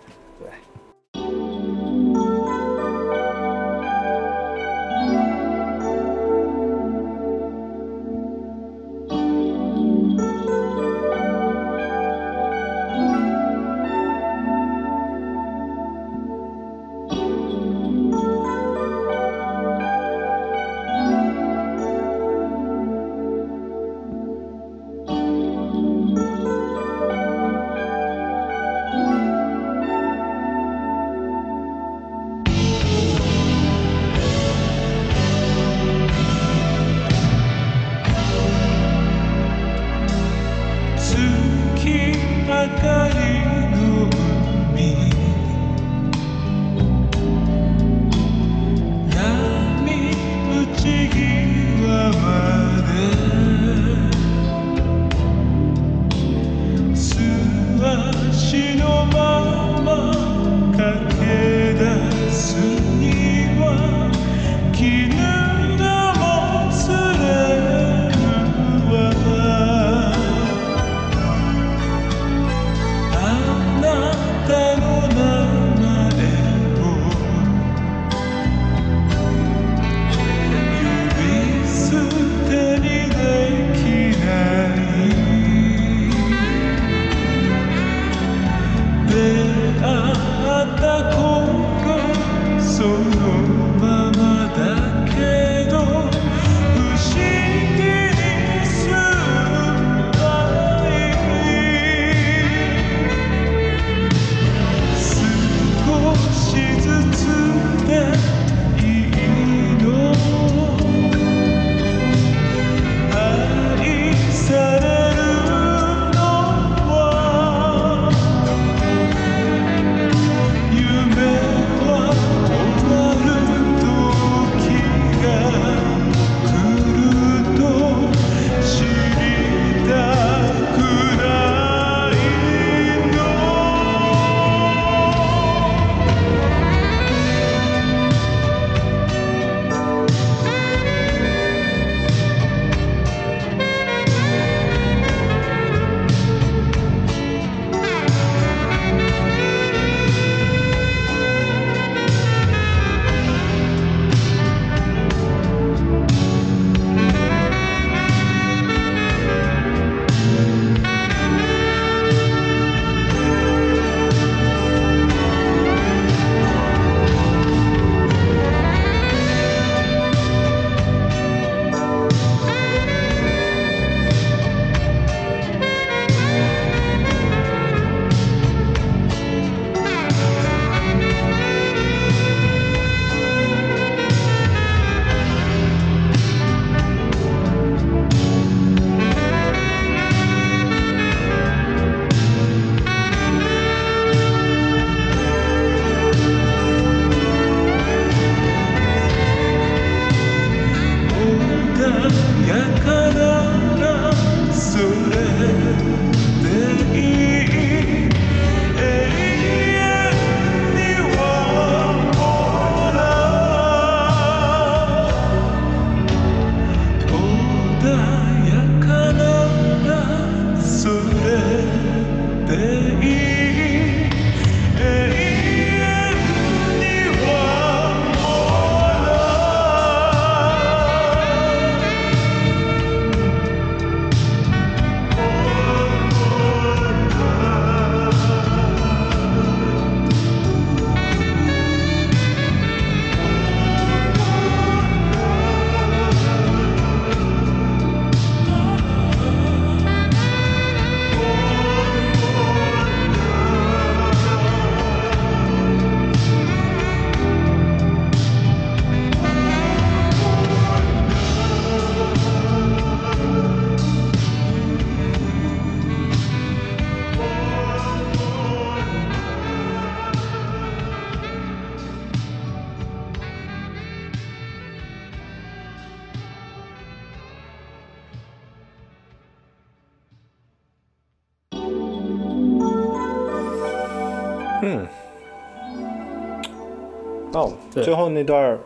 [287.80, 288.58] 最后那段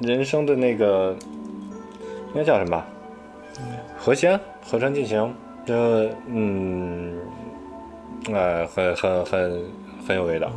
[0.00, 1.16] 人生的那个
[2.28, 2.84] 应该叫什么？
[3.96, 4.38] 和弦？
[4.62, 5.34] 合成进行，
[5.66, 7.18] 这嗯，
[8.32, 9.64] 呃，很很很
[10.06, 10.50] 很有味道。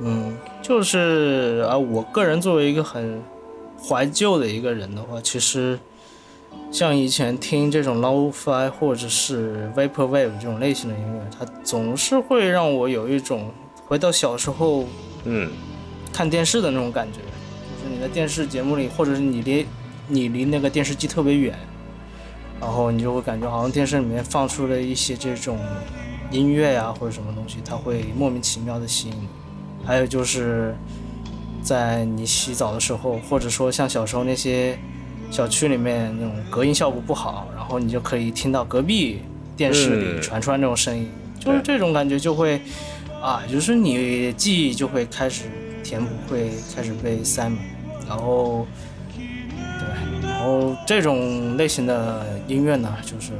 [0.00, 3.22] 嗯，就是啊，我个人作为一个很
[3.82, 5.78] 怀旧的一个人的话，其实
[6.70, 13.50] 像以前听这种 low-fi 或者是 vaporwave 这种类型的音乐，它总是会让我有一种
[13.86, 14.84] 回到小时候
[15.24, 15.50] 嗯，
[16.12, 19.66] 看电视的那种感觉，就是你在电视节目里，或者是你离
[20.08, 21.54] 你离那个电视机特别远，
[22.60, 25.58] 然后你就会感觉好像电视里面放出了一些这种
[26.30, 29.28] 音乐呀、或者什么东西，它会莫名其妙的吸引你。
[29.84, 30.76] 还有就是
[31.62, 34.78] 在你洗澡的时候，或者说像小时候那些
[35.30, 39.20] 小区里面那种隔音效果不好，然后你就可以听到隔壁
[39.56, 41.08] 电视里嗯传出来那种声音，
[41.38, 42.60] 就是这种感觉就会
[43.22, 45.44] 啊，就是你记忆就会开始
[45.90, 47.58] 填补，会开始被塞满，
[48.08, 48.64] 然后
[49.16, 53.32] 对，然后这种类型的音乐呢，就是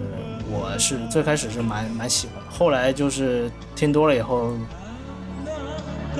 [0.50, 4.52] 我是最开始是蛮蛮喜欢的，后来就是听多了以后。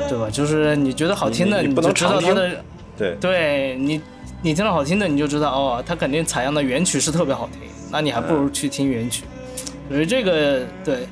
[0.08, 0.30] 对吧？
[0.30, 2.64] 就是你觉得好听的，你就知道它的
[2.96, 4.00] 对，对你，
[4.40, 7.60] 你听到好听的，你就知道哦，它肯定采样的原曲是特别好听，
[7.90, 9.24] 那你还不如去听原曲。
[9.88, 11.08] 所以这个对，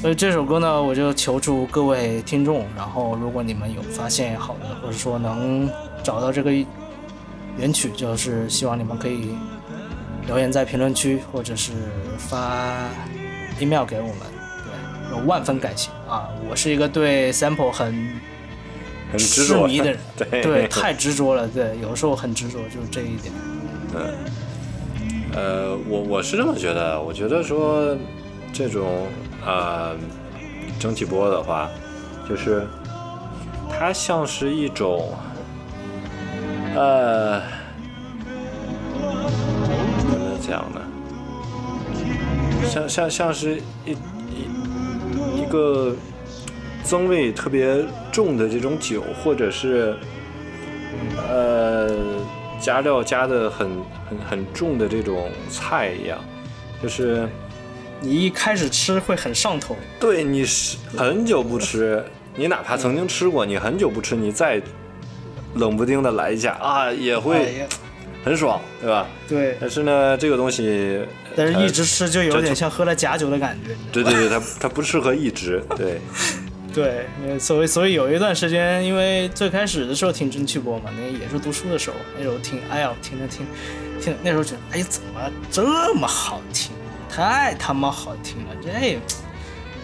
[0.00, 5.68] 所以这首歌呢，我就求助各位听众，然后如果你们有发现好的，或者说能
[6.04, 6.52] 找到这个
[7.58, 9.34] 原曲，就是希望你们可以
[10.26, 11.72] 留言在评论区，或者是
[12.18, 12.88] 发
[13.58, 14.18] email 给我们。
[14.64, 16.28] 对，有万分感谢啊！
[16.48, 17.86] 我是一个对 sample 很
[19.10, 19.98] 很执着痴迷的人，
[20.30, 23.32] 对对，太执着了，对，有时候很执着，就是这一点。
[25.32, 27.96] 呃，我我是这么觉得，我觉得说
[28.52, 29.06] 这种
[29.46, 29.96] 呃
[30.78, 31.70] 蒸汽波的话，
[32.28, 32.66] 就是
[33.70, 35.14] 它像是一种
[36.74, 37.40] 呃
[40.10, 40.80] 怎么讲呢？
[42.68, 43.92] 像像像是一
[44.28, 45.94] 一一个
[46.82, 49.96] 增味特别重的这种酒，或者是
[51.28, 51.88] 呃
[52.60, 53.68] 加料加的很
[54.08, 56.18] 很很重的这种菜一样，
[56.82, 57.28] 就是
[58.06, 62.04] 你一开始吃会很上头，对你是很久不吃，
[62.36, 64.62] 你哪怕曾经吃过，你很久不吃，你再
[65.56, 67.66] 冷不丁的来一下啊，也哎会
[68.24, 69.08] 很爽，对吧？
[69.28, 71.00] 对，但是呢，这个东西，
[71.34, 73.74] 但是呃一直吃就有点像喝了假酒的感觉。
[73.90, 76.00] 对对对，它它不适合一直，对，
[76.72, 83.44] 对，呃所以所以有一段时间，因为最开始的时候听蒸汽波嘛，那也是读书的时候，那时候听，哎呀，听着听，
[84.00, 86.70] 听那时候觉得，哎呀，怎么这么好听？
[87.16, 88.98] 太他妈好听了，这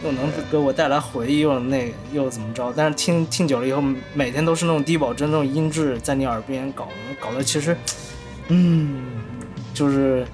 [0.05, 2.71] 又能给我带来回忆，又那又怎么着？
[2.77, 7.75] 但是听听久了以后，每天都是那种低保真那种音质在你耳边搞搞得其实，
[8.49, 9.03] 嗯，
[9.73, 10.27] 就是。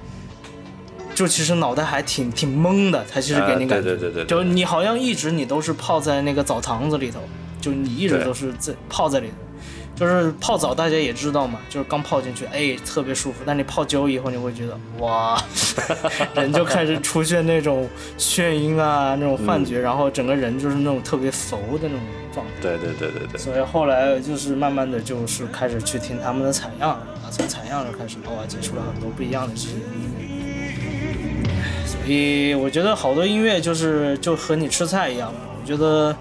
[1.15, 7.19] 就其实脑袋还挺挺懵的，它其实给你啊感觉，对对对对对就你好像一直你都是泡在那个澡堂子里头，
[7.61, 9.35] 就你一直都是在泡在里头。
[9.99, 13.43] 就是泡澡，大家也知道嘛，就是刚泡进去，哎，特别舒服。
[13.45, 15.37] 但你泡久以后，你会觉得哇，
[16.37, 21.99] 人就开始出现那种眩晕啊，那种幻嗯觉，然后整个人就是那种特别浮的那种
[22.33, 22.53] 状态。
[22.63, 30.27] 对对对对对，所以后来就是慢慢的就是开始去听他们的采样啊，从采样就开始，哇，接触了很多不一样的这些音乐。
[31.85, 36.15] 所以我觉得好多音乐就是就和你吃菜一样，我觉得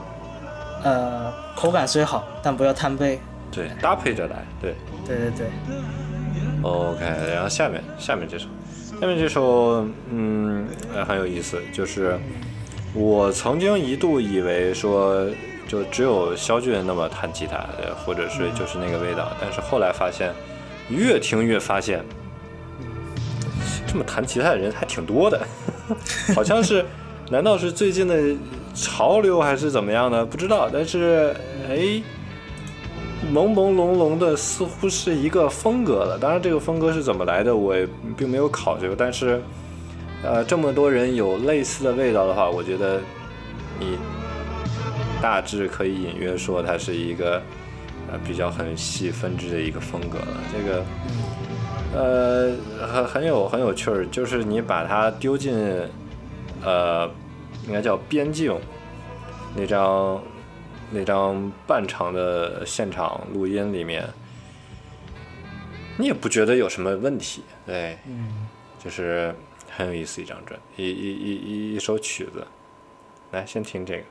[0.84, 3.20] 呃口感虽好，但不要贪杯。
[3.52, 4.76] 对搭配着来，对
[5.06, 5.48] 对对对
[6.62, 8.46] ，，OK，然后下面下面这首
[9.00, 12.20] 下面这首，嗯，呃很有意思，就是
[12.94, 15.26] 我曾经一度以为说，
[15.68, 20.32] 就只有肖俊那么弹吉他，呃或者是就是那个味道，但是后来发现，
[20.90, 22.04] 越听越发现，
[23.88, 25.42] 这么弹吉他的人还挺多的，
[26.36, 26.86] 好像是，
[27.32, 28.16] 难道是最近的
[28.76, 30.24] 潮流还是怎么样呢？
[30.26, 31.36] 不知道，但是
[31.70, 32.04] 哎。
[33.34, 36.18] 朦朦胧胧的，似乎是一个风格了。
[36.20, 37.76] 当然，这个风格是怎么来的，我
[38.16, 38.96] 并没有考究。
[38.96, 39.42] 但是，
[40.24, 43.02] 呃，这么多人有类似的味道的话，我觉得
[43.80, 43.98] 你
[45.22, 47.42] 大致可以隐约说它是一个
[48.12, 50.28] 呃比较很细分支的一个风格了。
[50.54, 50.86] 这个
[51.94, 52.56] 呃
[52.88, 55.54] 很很有很有趣儿，就是你把它丢进
[56.64, 57.10] 呃
[57.66, 58.56] 应该叫边境
[59.56, 60.22] 那张。
[60.92, 64.08] 那张半场的现场录音里面，
[65.98, 68.48] 你也不觉得有什么问题，对，嗯，
[68.84, 69.36] 就是
[69.70, 72.46] 很有意思一张专，一一一一一首曲子。
[73.32, 74.04] 来，先听这个。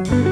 [0.00, 0.29] Mm-hmm.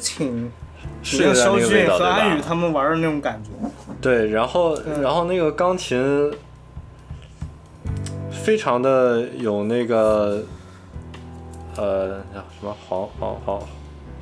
[0.00, 0.50] 挺
[1.02, 2.40] 是肖俊和安宇？
[2.40, 3.50] 他们玩的那种感觉。
[4.00, 6.32] 对，然后然后那个钢琴
[8.30, 10.42] 非常的有那个
[11.76, 13.62] 呃叫什么黄黄黄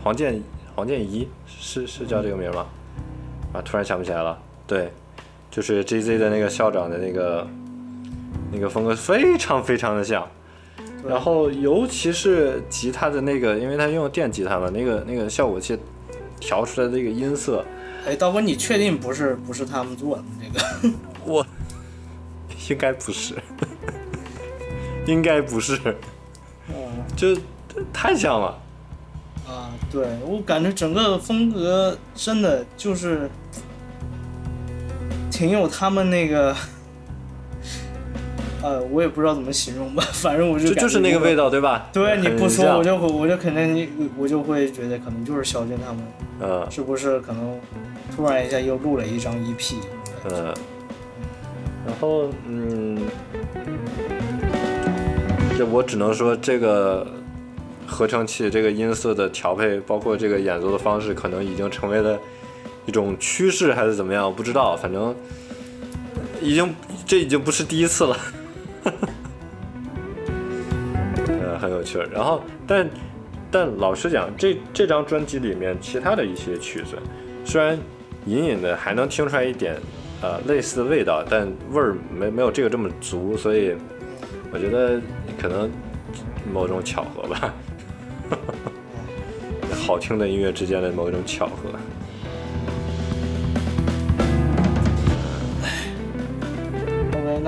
[0.02, 0.42] 黄建
[0.74, 2.66] 黄建怡是是叫这个名吗？
[3.52, 4.38] 啊，突然想不起来了。
[4.66, 4.92] 对，
[5.50, 7.46] 就是 JZ 的那个校长的那个
[8.52, 10.26] 那个风格非常非常的像。
[11.08, 15.78] 对然后尤其是吉他的那个，因为他用电吉他嘛，那个那个效果器
[16.38, 17.64] 调出来的那个音色，
[18.06, 20.94] 哎，刀哥，你确定不是不是他们做的这个？
[21.24, 21.46] 我
[22.68, 23.34] 应该不是，
[25.06, 25.78] 应该不是，
[26.68, 26.74] 嗯
[27.16, 27.34] 就
[27.90, 28.62] 太像了。
[29.46, 33.30] 啊，对我感觉整个风格真的就是
[35.30, 36.54] 挺有他们那个，
[38.62, 41.48] 呃，我也不知道怎么形容吧， 反正我就就就是那个味道。
[41.48, 41.88] 对吧？
[41.92, 43.88] 对，你不说我就会我就肯定
[44.18, 46.02] 我就会觉得可能就是肖军他们
[46.40, 47.58] 嗯是不是可能
[48.14, 49.74] 突然一下又录了一张 E EP？
[50.30, 50.54] 嗯，
[51.86, 52.98] 然后嗯，
[55.56, 57.06] 这我只能说这个
[57.86, 62.18] 合成器这个音色的调配，包括这个演奏的方式，可能已经成为了
[62.86, 64.24] 一种趋势，还是怎么样？
[64.24, 65.14] 我不知道，反正
[66.42, 66.74] 已经
[67.06, 68.16] 这已经不是第一次了。
[71.42, 71.98] 呃，很有趣。
[72.12, 72.88] 然后，但
[73.50, 76.96] 但老实讲，这这张专辑里面其他的一些曲子，
[77.44, 77.78] 虽然
[78.26, 79.76] 隐隐的还能听出来一点
[80.22, 83.74] 呃类似的味道，但味儿没没有这个这么足，所以
[84.52, 85.00] 我觉得
[85.40, 85.70] 可能
[86.52, 87.54] 某种巧合吧，
[89.86, 91.70] 好听的音乐之间的某一种巧合。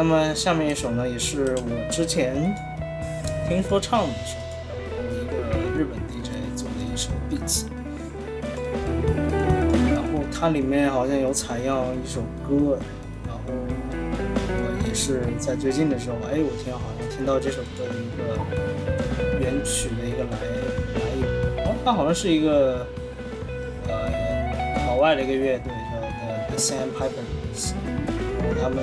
[0.00, 2.56] 那么下面一首呢，也是我之前
[3.46, 4.40] 听说唱的时候，
[4.96, 5.34] 然后一个
[5.78, 7.66] 日本 DJ 做的一首 beat，
[9.92, 12.78] 然后它里面好像有采样一首歌，
[13.26, 18.22] 然后我也是在最近的时候，哎，我听好像听到这首歌的一个
[19.38, 20.30] 原曲的一个来
[20.94, 21.22] 来一，
[21.68, 22.86] 哦，它好像是一个
[23.86, 23.92] 呃
[24.86, 26.00] 老外的一个乐队叫
[26.48, 27.74] The Sandpipers，
[28.62, 28.78] 他们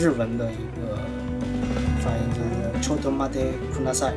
[0.00, 0.96] 日文的一个
[2.00, 2.50] 发音就是
[2.82, 4.12] “chotomate kunasai”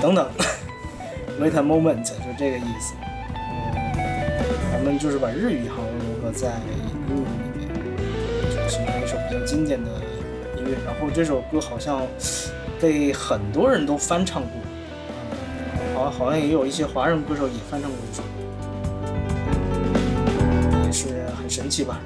[0.00, 0.28] 等等
[1.38, 2.94] ，“wait a moment” 就这个意思。
[2.96, 3.98] 嗯，
[4.72, 6.48] 咱们就是把日语好像融合在
[7.08, 7.20] 英语
[7.58, 7.68] 里面，
[8.50, 9.90] 就形成一首比较经典的
[10.56, 10.76] 音乐。
[10.84, 12.06] 然后这首歌好像
[12.80, 14.50] 被很多人都翻唱过，
[15.94, 18.28] 好好像也有一些华人歌手也翻唱过这首歌。
[20.86, 22.00] 也是很神奇吧。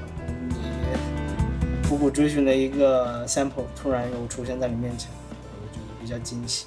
[1.89, 5.11] 苦苦追寻的一个 sample 突然又出现在你面前，
[5.61, 6.67] 我觉得比较惊喜。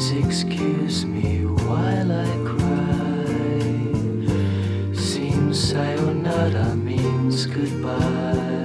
[0.00, 3.64] Please excuse me while I cry.
[4.94, 8.64] Seems sayonara means goodbye.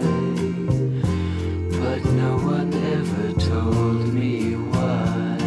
[1.82, 5.38] But no one ever told me why.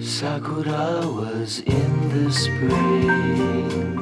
[0.00, 3.94] Sakura was in the spring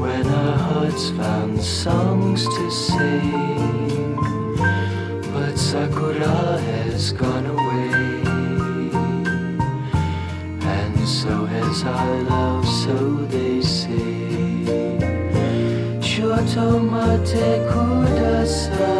[0.00, 4.16] when our hearts found songs to sing.
[5.34, 7.49] But Sakura has gone
[16.54, 18.99] tomate Kudasai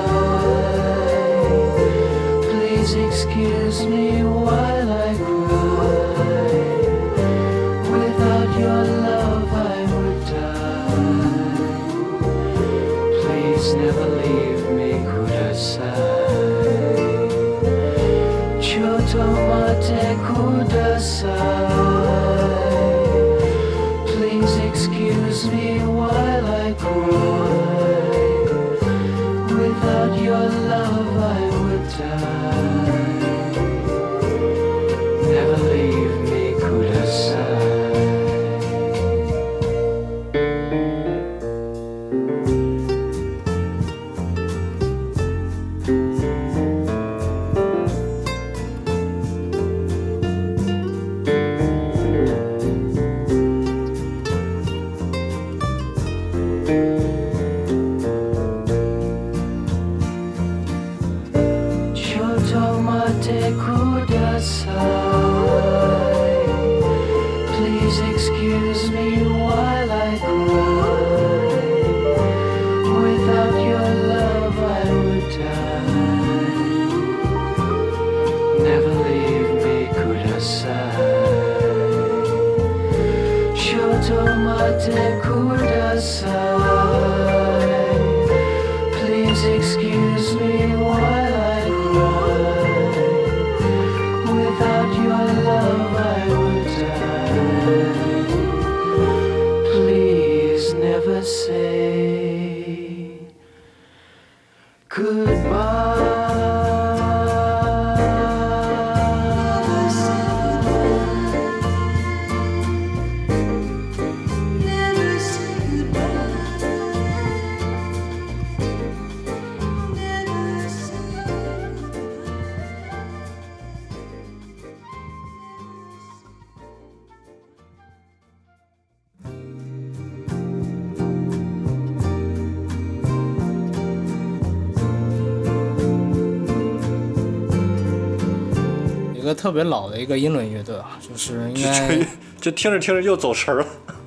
[139.31, 142.07] 个特别老的一个英伦乐队啊，就是应该这
[142.41, 143.67] 这听着听着又走神儿了，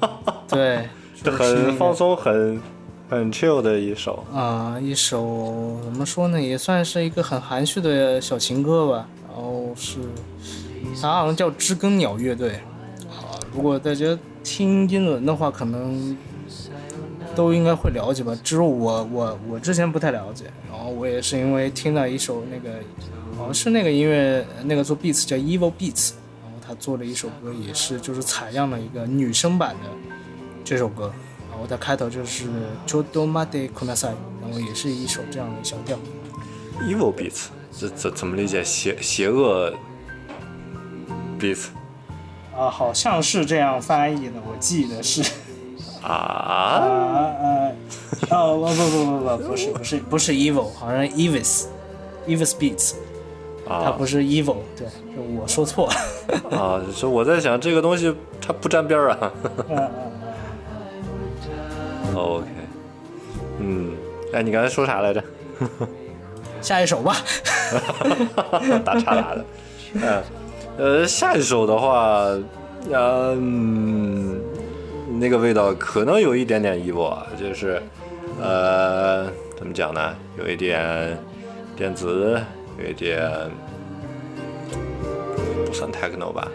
[0.50, 0.90] 对，
[1.24, 2.62] 就是很放松，很
[3.10, 4.26] 很 chill 的一首。
[4.34, 9.08] 啊、一首怎么说呢，也算是一个很含蓄的小情歌吧。
[9.28, 10.00] 然后是，
[11.02, 12.52] 它好像叫知更鸟乐队。
[13.10, 16.16] 啊，如果大家听英伦的话，可能
[17.36, 18.36] 都应该会了解吧。
[18.44, 22.78] 只有我我我之前不太了解，然后我也是因为听到一首那个，
[23.38, 26.12] 好像是那个音乐那个做 beats 叫 Evil Beats，
[26.44, 29.90] 然后他做了一首歌，也是就是采样了一个女生版的
[30.64, 31.12] 这首歌。
[31.52, 32.48] 然后它开头就是
[32.88, 35.96] Chodo Made Kunasai，然后也是一首这样的小调。
[36.82, 37.46] Evil beats，
[37.78, 38.64] 这怎怎么理解？
[38.64, 39.72] 邪邪恶
[41.40, 41.66] beats
[42.58, 45.24] 啊，好像是这样翻译的，我记得是。
[46.04, 46.84] 啊啊？
[48.30, 51.66] 啊，哦不不不不不，不是不是不是 evil，好像 evis
[52.28, 52.94] evis beats，
[53.68, 55.94] 它啊不是 evil，对，就我说错了。
[56.58, 56.82] 啊！
[56.94, 59.32] 说我在想这个东西它不沾边儿啊。
[62.16, 62.46] OK，
[63.60, 63.92] 嗯，
[64.34, 65.24] 哎，你刚才说啥来着？
[66.62, 67.16] 下一首吧。
[68.86, 69.46] 打岔打的。
[69.94, 70.24] 嗯，
[70.78, 72.28] 呃，下一首的话，
[72.92, 74.43] 嗯，
[75.20, 77.82] 那个味道可能有一点点 evil 啊，就是，
[78.42, 80.16] 呃，怎么讲呢？
[80.38, 81.18] 有一点
[81.76, 82.42] 电子，
[82.78, 83.22] 有一点
[85.66, 86.52] 不算 techno 吧，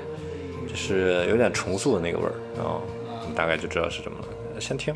[0.68, 2.82] 就是有点重塑的那个味儿，然后
[3.28, 4.60] 你大概就知道是什么了。
[4.60, 4.94] 先听。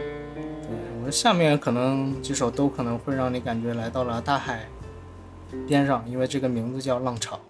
[0.99, 4.69] 我们下面可能几首都可能会让你感觉来到了大海
[5.67, 7.41] 边上，因为这个名字叫浪潮。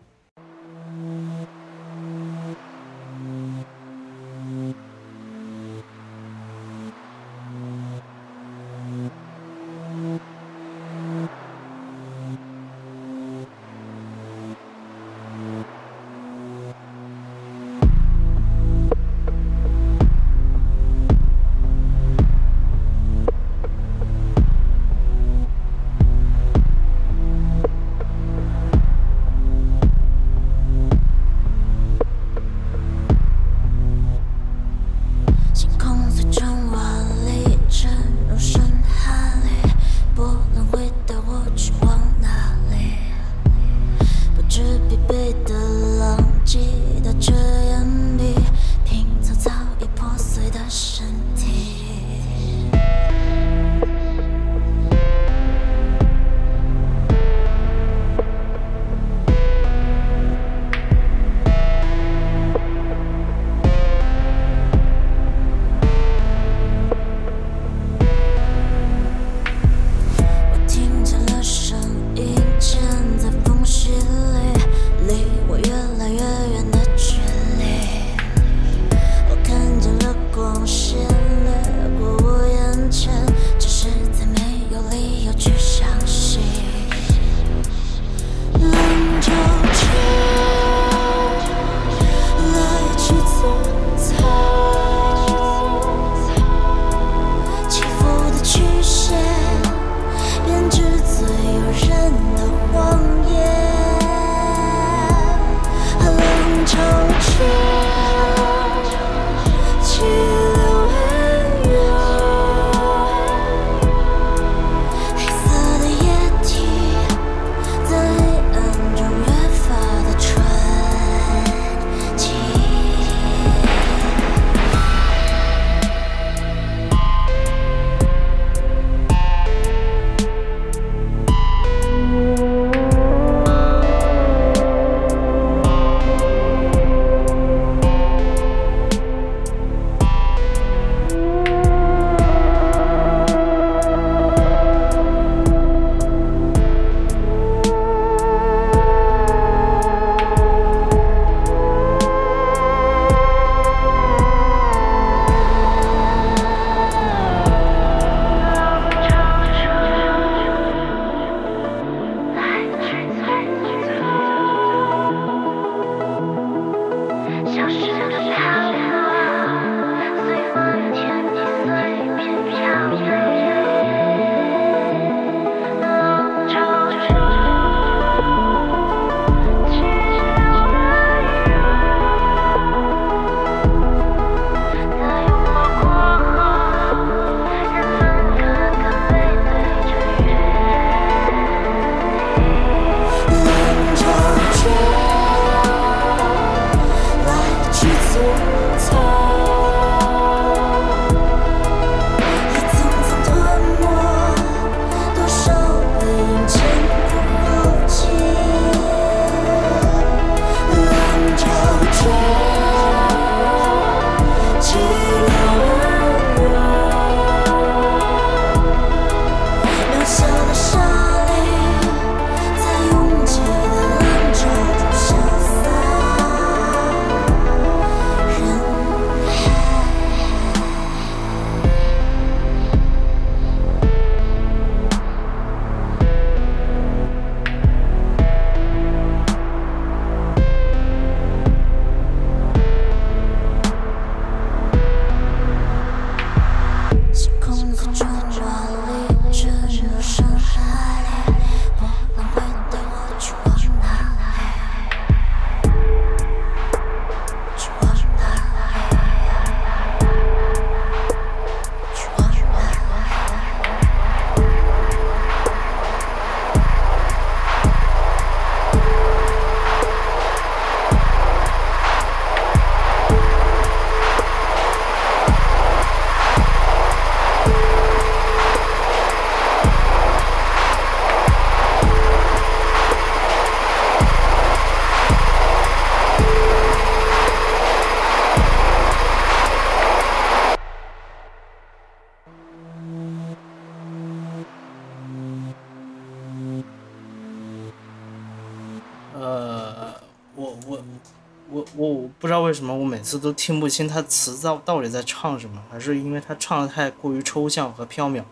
[303.03, 308.22] 次都听不清他词到到底在唱什么，还是因为他唱的太过于抽象和缥缈。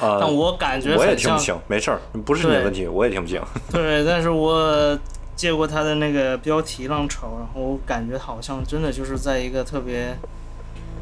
[0.00, 3.38] 啊、但我感觉我也听不清，没事儿，不是你的问题，我也听不清。
[3.70, 4.98] 对，但是我
[5.36, 10.16] 借过他的那个标题《浪潮》，然后我感觉好像真的就是在一个特别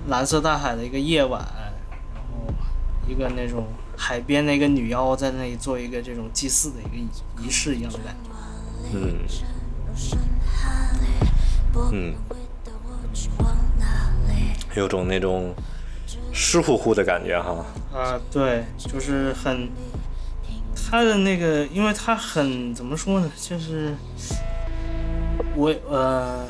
[0.08, 1.40] 蓝色大海的一个夜晚，
[2.14, 2.52] 然后
[3.06, 8.30] 一个那种海边的一个女妖在那里做一个这种祭祀的一个仪仪式一样的感觉。
[8.92, 9.18] 嗯
[11.92, 12.14] 嗯，
[14.76, 15.52] 有种那种
[16.32, 17.64] 湿乎乎的感觉哈。
[17.92, 19.68] 啊，对，就是很
[20.74, 23.94] 他的那个，因为他很怎么说呢，就是
[25.54, 26.44] 我呃，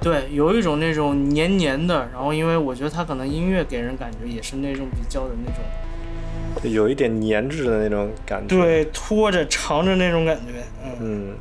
[0.00, 10.62] 对，有一种那种黏黏的，然后因为我觉得他可能音乐给人感觉也是那种比较的那种，有一点粘滞的那种感觉。，对，拖着长着那种感觉，
[11.00, 11.34] 嗯，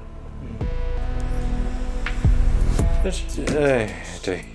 [3.03, 3.23] 但是
[3.59, 3.89] 哎，
[4.23, 4.45] 对，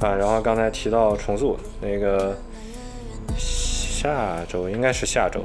[0.00, 2.36] 啊，然后刚才提到重塑那个，
[3.36, 5.44] 下周应该是下周，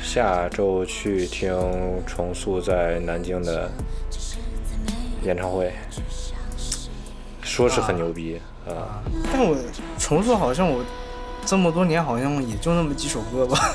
[0.00, 1.52] 下周去听
[2.06, 3.68] 重塑在南京的
[5.24, 5.72] 演唱会，
[7.42, 9.56] 说是很牛逼啊，但我
[9.98, 10.84] 重塑好像我
[11.44, 13.74] 这么多年好像也就那么几首歌吧，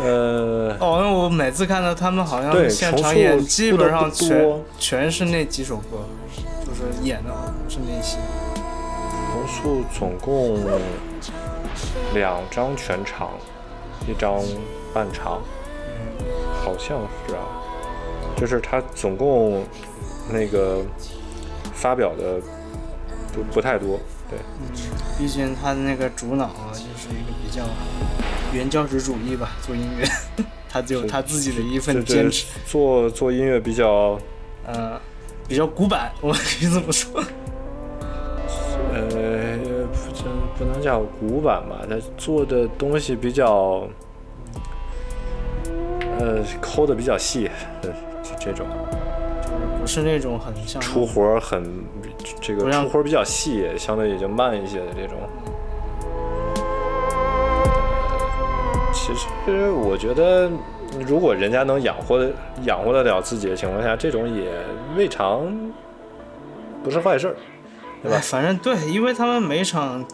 [0.00, 6.04] 呃，哦，那我每次看到他们好像现场演，基本上全全是那几首歌，
[6.64, 7.30] 就是演的
[7.68, 8.18] 是那些。
[9.30, 10.58] 重塑总共
[12.14, 13.30] 两张全场，
[14.06, 14.40] 一张
[14.92, 15.40] 半场，
[16.64, 17.42] 好像是啊，
[18.36, 19.64] 就是他总共
[20.30, 20.82] 那个
[21.72, 22.40] 发表的
[23.32, 23.98] 不不太多，
[24.30, 24.68] 对，嗯
[25.18, 27.62] 毕竟他的那个主脑啊，就是一个比较
[28.52, 30.06] 原教旨主义吧，做音乐，
[30.68, 34.18] 他只有他自己的一份坚持，做做音乐比较
[34.66, 35.00] 呃，
[35.46, 37.22] 比较古板，我可以这么说。
[38.92, 39.58] 呃
[40.58, 43.88] 不能叫古板吧，他做的东西比较
[46.18, 47.48] 呃抠的比较细，
[47.82, 47.90] 呃
[48.22, 48.66] 这这种。
[49.40, 51.64] 就是不是那种很像出活很
[52.40, 55.16] 这个出活比较细，相对也就慢一些的这种。
[59.14, 60.50] 其实我觉得，
[61.06, 62.30] 如果人家能养活的
[62.64, 64.50] 养活得了自己的情况下，这种也
[64.96, 65.46] 未尝
[66.82, 67.34] 不是坏事儿，
[68.02, 68.20] 对吧哎，？
[68.20, 70.04] 反正对，因为他们每场，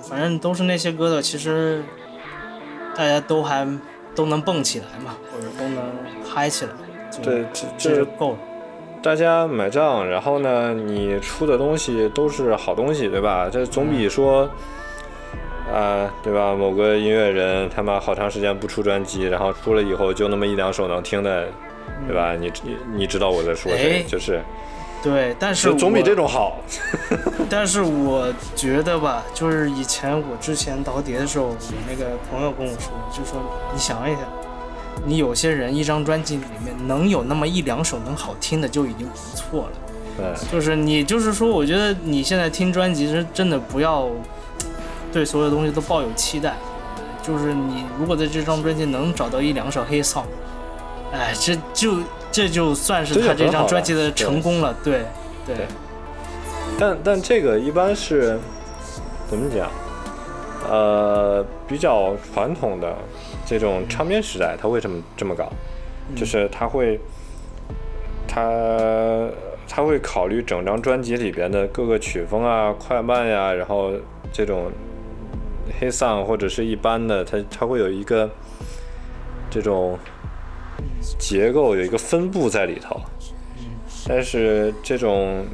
[0.00, 1.82] 反正都是那些歌的，其实
[2.96, 3.66] 大家都还
[4.14, 5.82] 都能蹦起来嘛，或者都能
[6.24, 6.72] 嗨起来，
[7.10, 8.38] 就对，这这就够了。
[9.02, 13.48] 大家买账，然后呢，你出的东西都是好东西，对吧？
[13.50, 14.46] 这总比说，
[15.72, 16.54] 啊、对吧？
[16.54, 21.46] 某个音乐人他妈好长时间不出专辑，然后出了以后就那么一两首能听的，
[22.06, 22.34] 对吧？
[22.34, 24.00] 你你你知道我在说谁？
[24.00, 24.40] 哎就是
[25.02, 26.58] 对，但是总比这种好。
[27.48, 31.56] 但是我觉得吧，就是以前我之前倒碟的时候，我
[31.88, 33.40] 那个朋友跟我说，就说
[33.72, 34.22] 你想一想，
[35.06, 39.72] 你有些人一张专辑里面能有那么一两首能好听的就已经不错了。
[40.18, 44.06] 对，就是你，就是说，我觉得你现在听专辑是真的不要
[45.12, 46.54] 对所有东西都抱有期待。
[47.22, 50.24] 就是你如果在这张专辑能找到一两首黑 song，
[51.12, 51.98] 哎，这就
[52.32, 54.74] 这就算是他这张专辑的成功了。
[54.82, 55.04] 对
[55.46, 55.66] 对对
[56.78, 58.38] 但但这个一般是
[59.28, 59.70] 怎么讲？
[60.68, 62.94] 呃，比较传统的
[63.46, 65.50] 这种唱片时代，他为什么这么搞？
[66.14, 66.98] 就是他会，
[68.28, 68.48] 他
[69.68, 73.92] 他会考虑整张专辑里边的各个曲风啊、快慢呀、然后
[74.32, 74.70] 这种
[75.78, 78.28] 黑丧或者是一般的，它它会有一个
[79.50, 79.98] 这种
[81.18, 83.00] 结构，有一个分布在里头。
[84.08, 85.44] 但是这种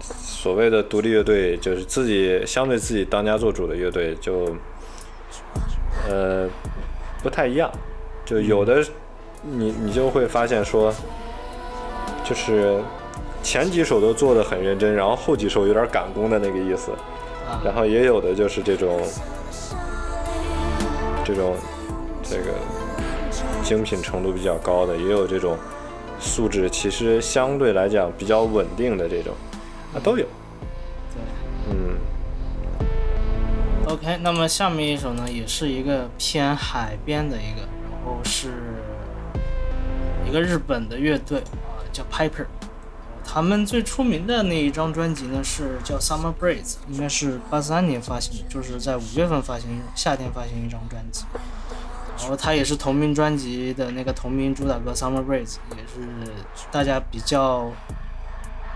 [0.00, 4.54] 所谓的独立乐队，就是自己相对自己当家做主的乐队，就
[6.08, 6.48] 呃
[7.22, 7.70] 不太一样。
[8.24, 8.84] 就有的
[9.42, 10.92] 你你就会发现说，
[12.24, 12.82] 就是
[13.42, 16.90] 前几首都做的很认真，然后后几首有点赶工的那个意思。
[17.48, 19.00] 啊然后也有的就是这种
[21.26, 21.56] 这种
[22.22, 22.54] 这个
[23.64, 25.58] 精品程度比较高的，也有这种
[26.20, 29.34] 素质其实相对来讲比较稳定的这种，
[29.92, 30.24] 啊都有。
[30.24, 31.20] 对。
[31.68, 31.98] 嗯
[33.88, 38.52] ，OK，那么下面一首呢，也是一个偏海边的一个，然后是
[40.24, 42.46] 一个日本的乐队啊，叫 Piper。
[43.36, 51.26] 他们最出名的那一张专辑呢是叫《Summer Breeze》，应该是八三年发行的，就是在五月份发行，夏天发行一张专辑。
[52.18, 56.32] 然后他也是同名专辑的那个同名主打歌《Summer Breeze》，也是
[56.70, 57.70] 大家比较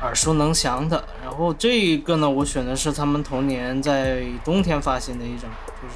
[0.02, 1.02] 耳熟能详的。
[1.24, 5.50] 然后这一个呢，我选的是他们同年在冬天发行的一张，
[5.80, 5.94] 就是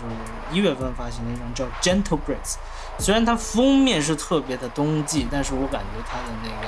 [0.50, 2.54] 一月份发行的一张叫《Gentle Breeze》。
[2.98, 6.66] 虽然它封面是特别的冬季，但是我感觉它的那个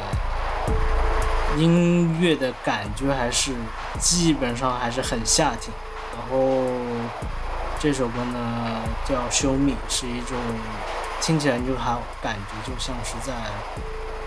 [1.56, 3.52] 音乐的感觉还是
[3.98, 5.74] 基本上还是很夏天。
[6.14, 6.64] 然后
[7.78, 10.36] 这首歌呢叫《Show Me》，是一种
[11.20, 13.32] 听起来就还感觉就像是在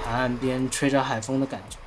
[0.03, 1.77] 海岸边吹着海风的感觉。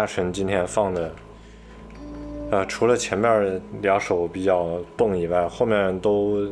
[0.00, 1.14] 大神今天放的，
[2.50, 6.48] 呃，除了前面两首比较蹦以外，后面都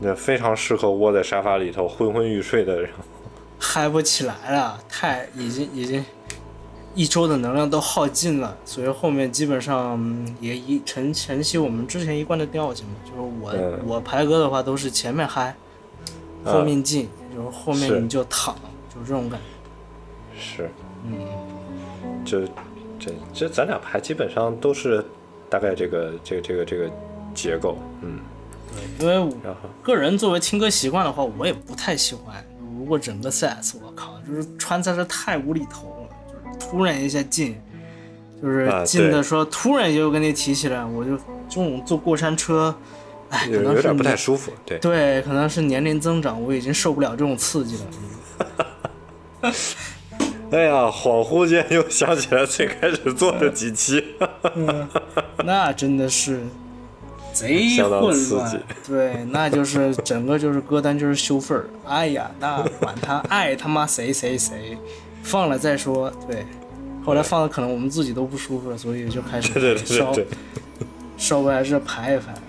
[0.00, 2.88] 那非常适合窝在沙发里头昏昏欲睡的人。
[3.60, 6.02] 嗨不起来了，太已经已经
[6.94, 15.54] 一周的能量都耗尽了，所以后面基本上嗯也一承承袭我们之前一贯的调性嘛，就是我、嗯我排歌的话都是前面嗨，
[16.42, 17.06] 后面静，
[17.36, 18.54] 就是后面你就躺，
[18.94, 20.40] 就是这种感觉。
[20.42, 20.70] 是，
[21.04, 21.18] 嗯，
[22.30, 22.46] 就
[22.98, 25.04] 这这咱俩排基本上都是
[25.48, 26.90] 大概这个这个这个这个
[27.34, 28.20] 结构，嗯，
[28.98, 29.36] 对因为
[29.82, 32.44] 个人作为听歌习惯的话，我也不太喜欢。
[32.78, 37.60] 如果整个 set，我靠，就是穿插的太无厘头了，就是突然一下进，
[38.40, 42.72] 就是啊进的对时候突然就跟你提起来，我就这种坐过山车，
[43.30, 44.78] 哎，可有能是有点不太舒服，对。
[44.78, 47.82] 对，可能是年龄增长，我已经受不了这种刺激了。
[50.50, 54.04] 哎呀，恍惚间又想起来最开始做的几期，
[55.44, 56.40] 那真的是，
[57.32, 64.76] 贼混乱对，那就是整个就是歌单就是修份儿，哎呀，那管他爱他妈谁谁谁，
[65.22, 66.44] 放了再说，对，
[67.04, 70.26] 后来放的可能我们自己都不舒服了，所以就开始对对对稍对，
[71.16, 72.42] 稍微还是排一排啊，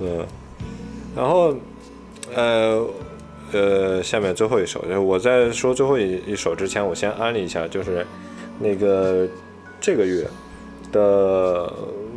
[0.00, 0.26] 嗯，
[1.14, 1.54] 然后
[2.34, 2.84] 呃
[3.52, 8.06] 呃，下面最后一首，就是我在说最后一一首之前，我先安利一下，就是
[8.58, 9.28] 那个
[9.80, 10.26] 这个月
[10.90, 11.72] 的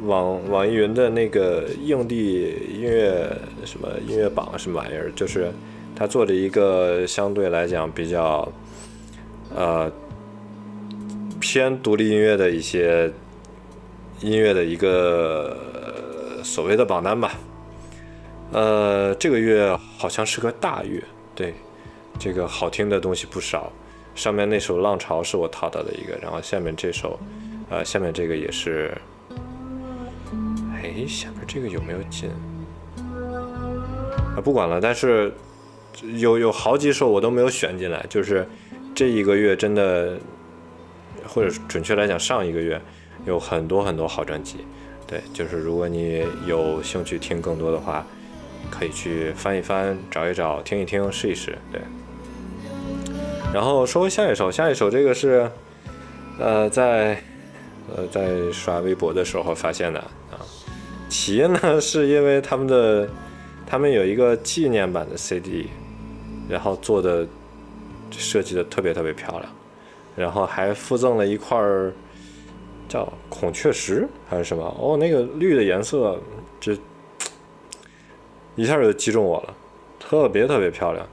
[0.06, 3.30] 网网易云的那个硬地音乐
[3.66, 5.52] 什么音乐榜什么玩意儿，就是
[5.95, 8.48] 他做了一个相对来讲比较
[9.53, 9.91] 呃
[11.40, 13.12] 偏独立音乐的一些
[14.22, 15.57] 音乐的一个
[16.44, 17.34] 所谓的榜单吧。
[18.52, 21.03] 呃，这个月好像是个大月，
[21.36, 21.53] 对，
[22.18, 23.72] 这个好听的东西不少。
[24.16, 27.20] 上面那首《浪潮》是我淘到的一个，然后下面这首，
[27.70, 28.98] 呃，下面这个也是，
[30.74, 32.30] 哎，下面这个有没有进？
[32.98, 35.34] 啊，不管了，但是
[36.18, 38.48] 有有好几首我都没有选进来，就是
[38.95, 40.18] 这一个月真的，
[41.28, 42.82] 或者准确来讲，上一个月
[43.26, 44.60] 有很多很多好专辑。
[45.06, 48.07] 对，就是如果你有兴趣听更多的话，
[48.72, 51.58] 可以去翻一翻、找一找、听一听、试一试。
[51.72, 51.82] 对。
[53.54, 55.50] 然后说下一首，下一首这个是，
[56.40, 57.18] 呃，在
[57.96, 60.40] 呃在刷微博的时候发现的啊。
[61.08, 63.08] 起因呢是因为他们的
[63.66, 65.70] 他们有一个纪念版的 CD，
[66.50, 67.26] 然后做的
[68.12, 69.46] 设计的特别特别漂亮，
[70.16, 71.94] 然后还附赠了一块儿
[72.90, 76.20] 叫孔雀石还是什么哦，那个绿的颜色
[76.60, 76.78] 这
[78.56, 79.53] 一下就击中我了，
[79.99, 81.06] 特别特别漂亮。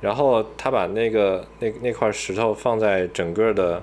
[0.00, 3.82] 然后他把那个那那块石头放在整个的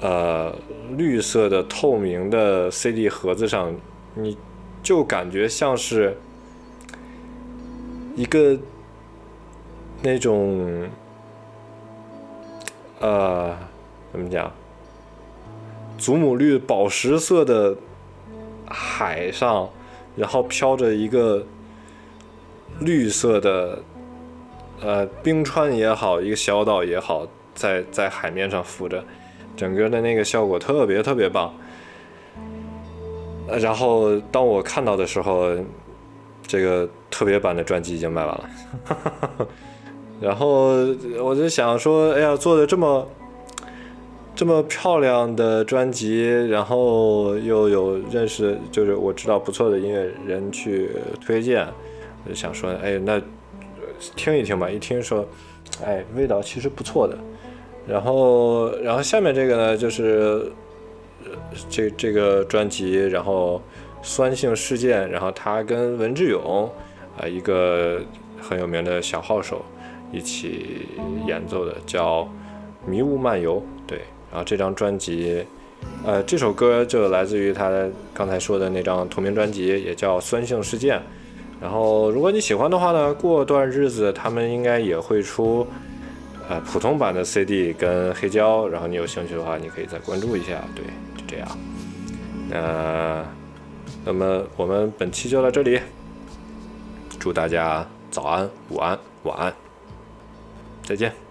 [0.00, 0.54] 呃
[0.96, 3.74] 绿色的透明的 CD 盒子上，
[4.14, 4.38] 你
[4.82, 6.16] 就感觉像是
[8.14, 8.56] 一个
[10.02, 10.88] 那种
[13.00, 13.56] 呃
[14.12, 14.52] 怎么讲，
[15.98, 17.76] 祖母绿宝石色的
[18.68, 19.68] 海上，
[20.14, 21.44] 然后飘着一个
[22.80, 23.78] 绿色的。
[24.82, 29.04] 呃，冰川也好，一个小岛也好，在在海面上浮着，
[29.54, 31.52] 整个的那个效果特别特别棒。
[33.60, 35.50] 然后当我看到的时候，
[36.46, 38.50] 这个特别版的专辑已经卖完了。
[40.18, 40.68] 然后
[41.22, 43.06] 我就想说，哎呀，做的这么
[44.34, 50.88] 这么漂亮的专辑，然后又有认识，就是我知道不错的音乐人去
[51.20, 51.68] 推荐，
[52.28, 53.20] 就想说，哎，那。
[54.16, 55.28] 听一听吧，一听说，
[55.84, 57.14] 哎，味道其实不错的。
[57.86, 60.50] 然后，然后下面这个呢，就是
[61.68, 63.60] 这这个专辑，然后
[64.00, 66.66] 酸性事件，然后他跟文志勇
[67.18, 68.00] 啊、一个
[68.40, 69.62] 很有名的小号手
[70.10, 70.86] 一起
[71.26, 72.22] 演奏的，叫
[72.86, 73.56] 《迷雾漫游》。
[73.86, 73.98] 对，
[74.30, 75.44] 然后这张专辑，
[76.06, 77.70] 呃，这首歌就来自于他
[78.14, 80.96] 刚才说的那张同名专辑，也叫《酸性事件》。
[81.60, 85.66] 然后，如果你喜欢的话呢，过段日子他们应该也会出，
[86.48, 88.66] 呃，普通版的 CD 跟黑胶。
[88.66, 90.62] 然后你有兴趣的话，你可以再关注一下。
[90.74, 90.84] 对，
[91.16, 91.48] 就这样。
[92.50, 93.24] 呃，
[94.04, 95.78] 那么我们本期就到这里，
[97.18, 99.54] 祝大家早安、午安、晚安，
[100.82, 101.29] 再见。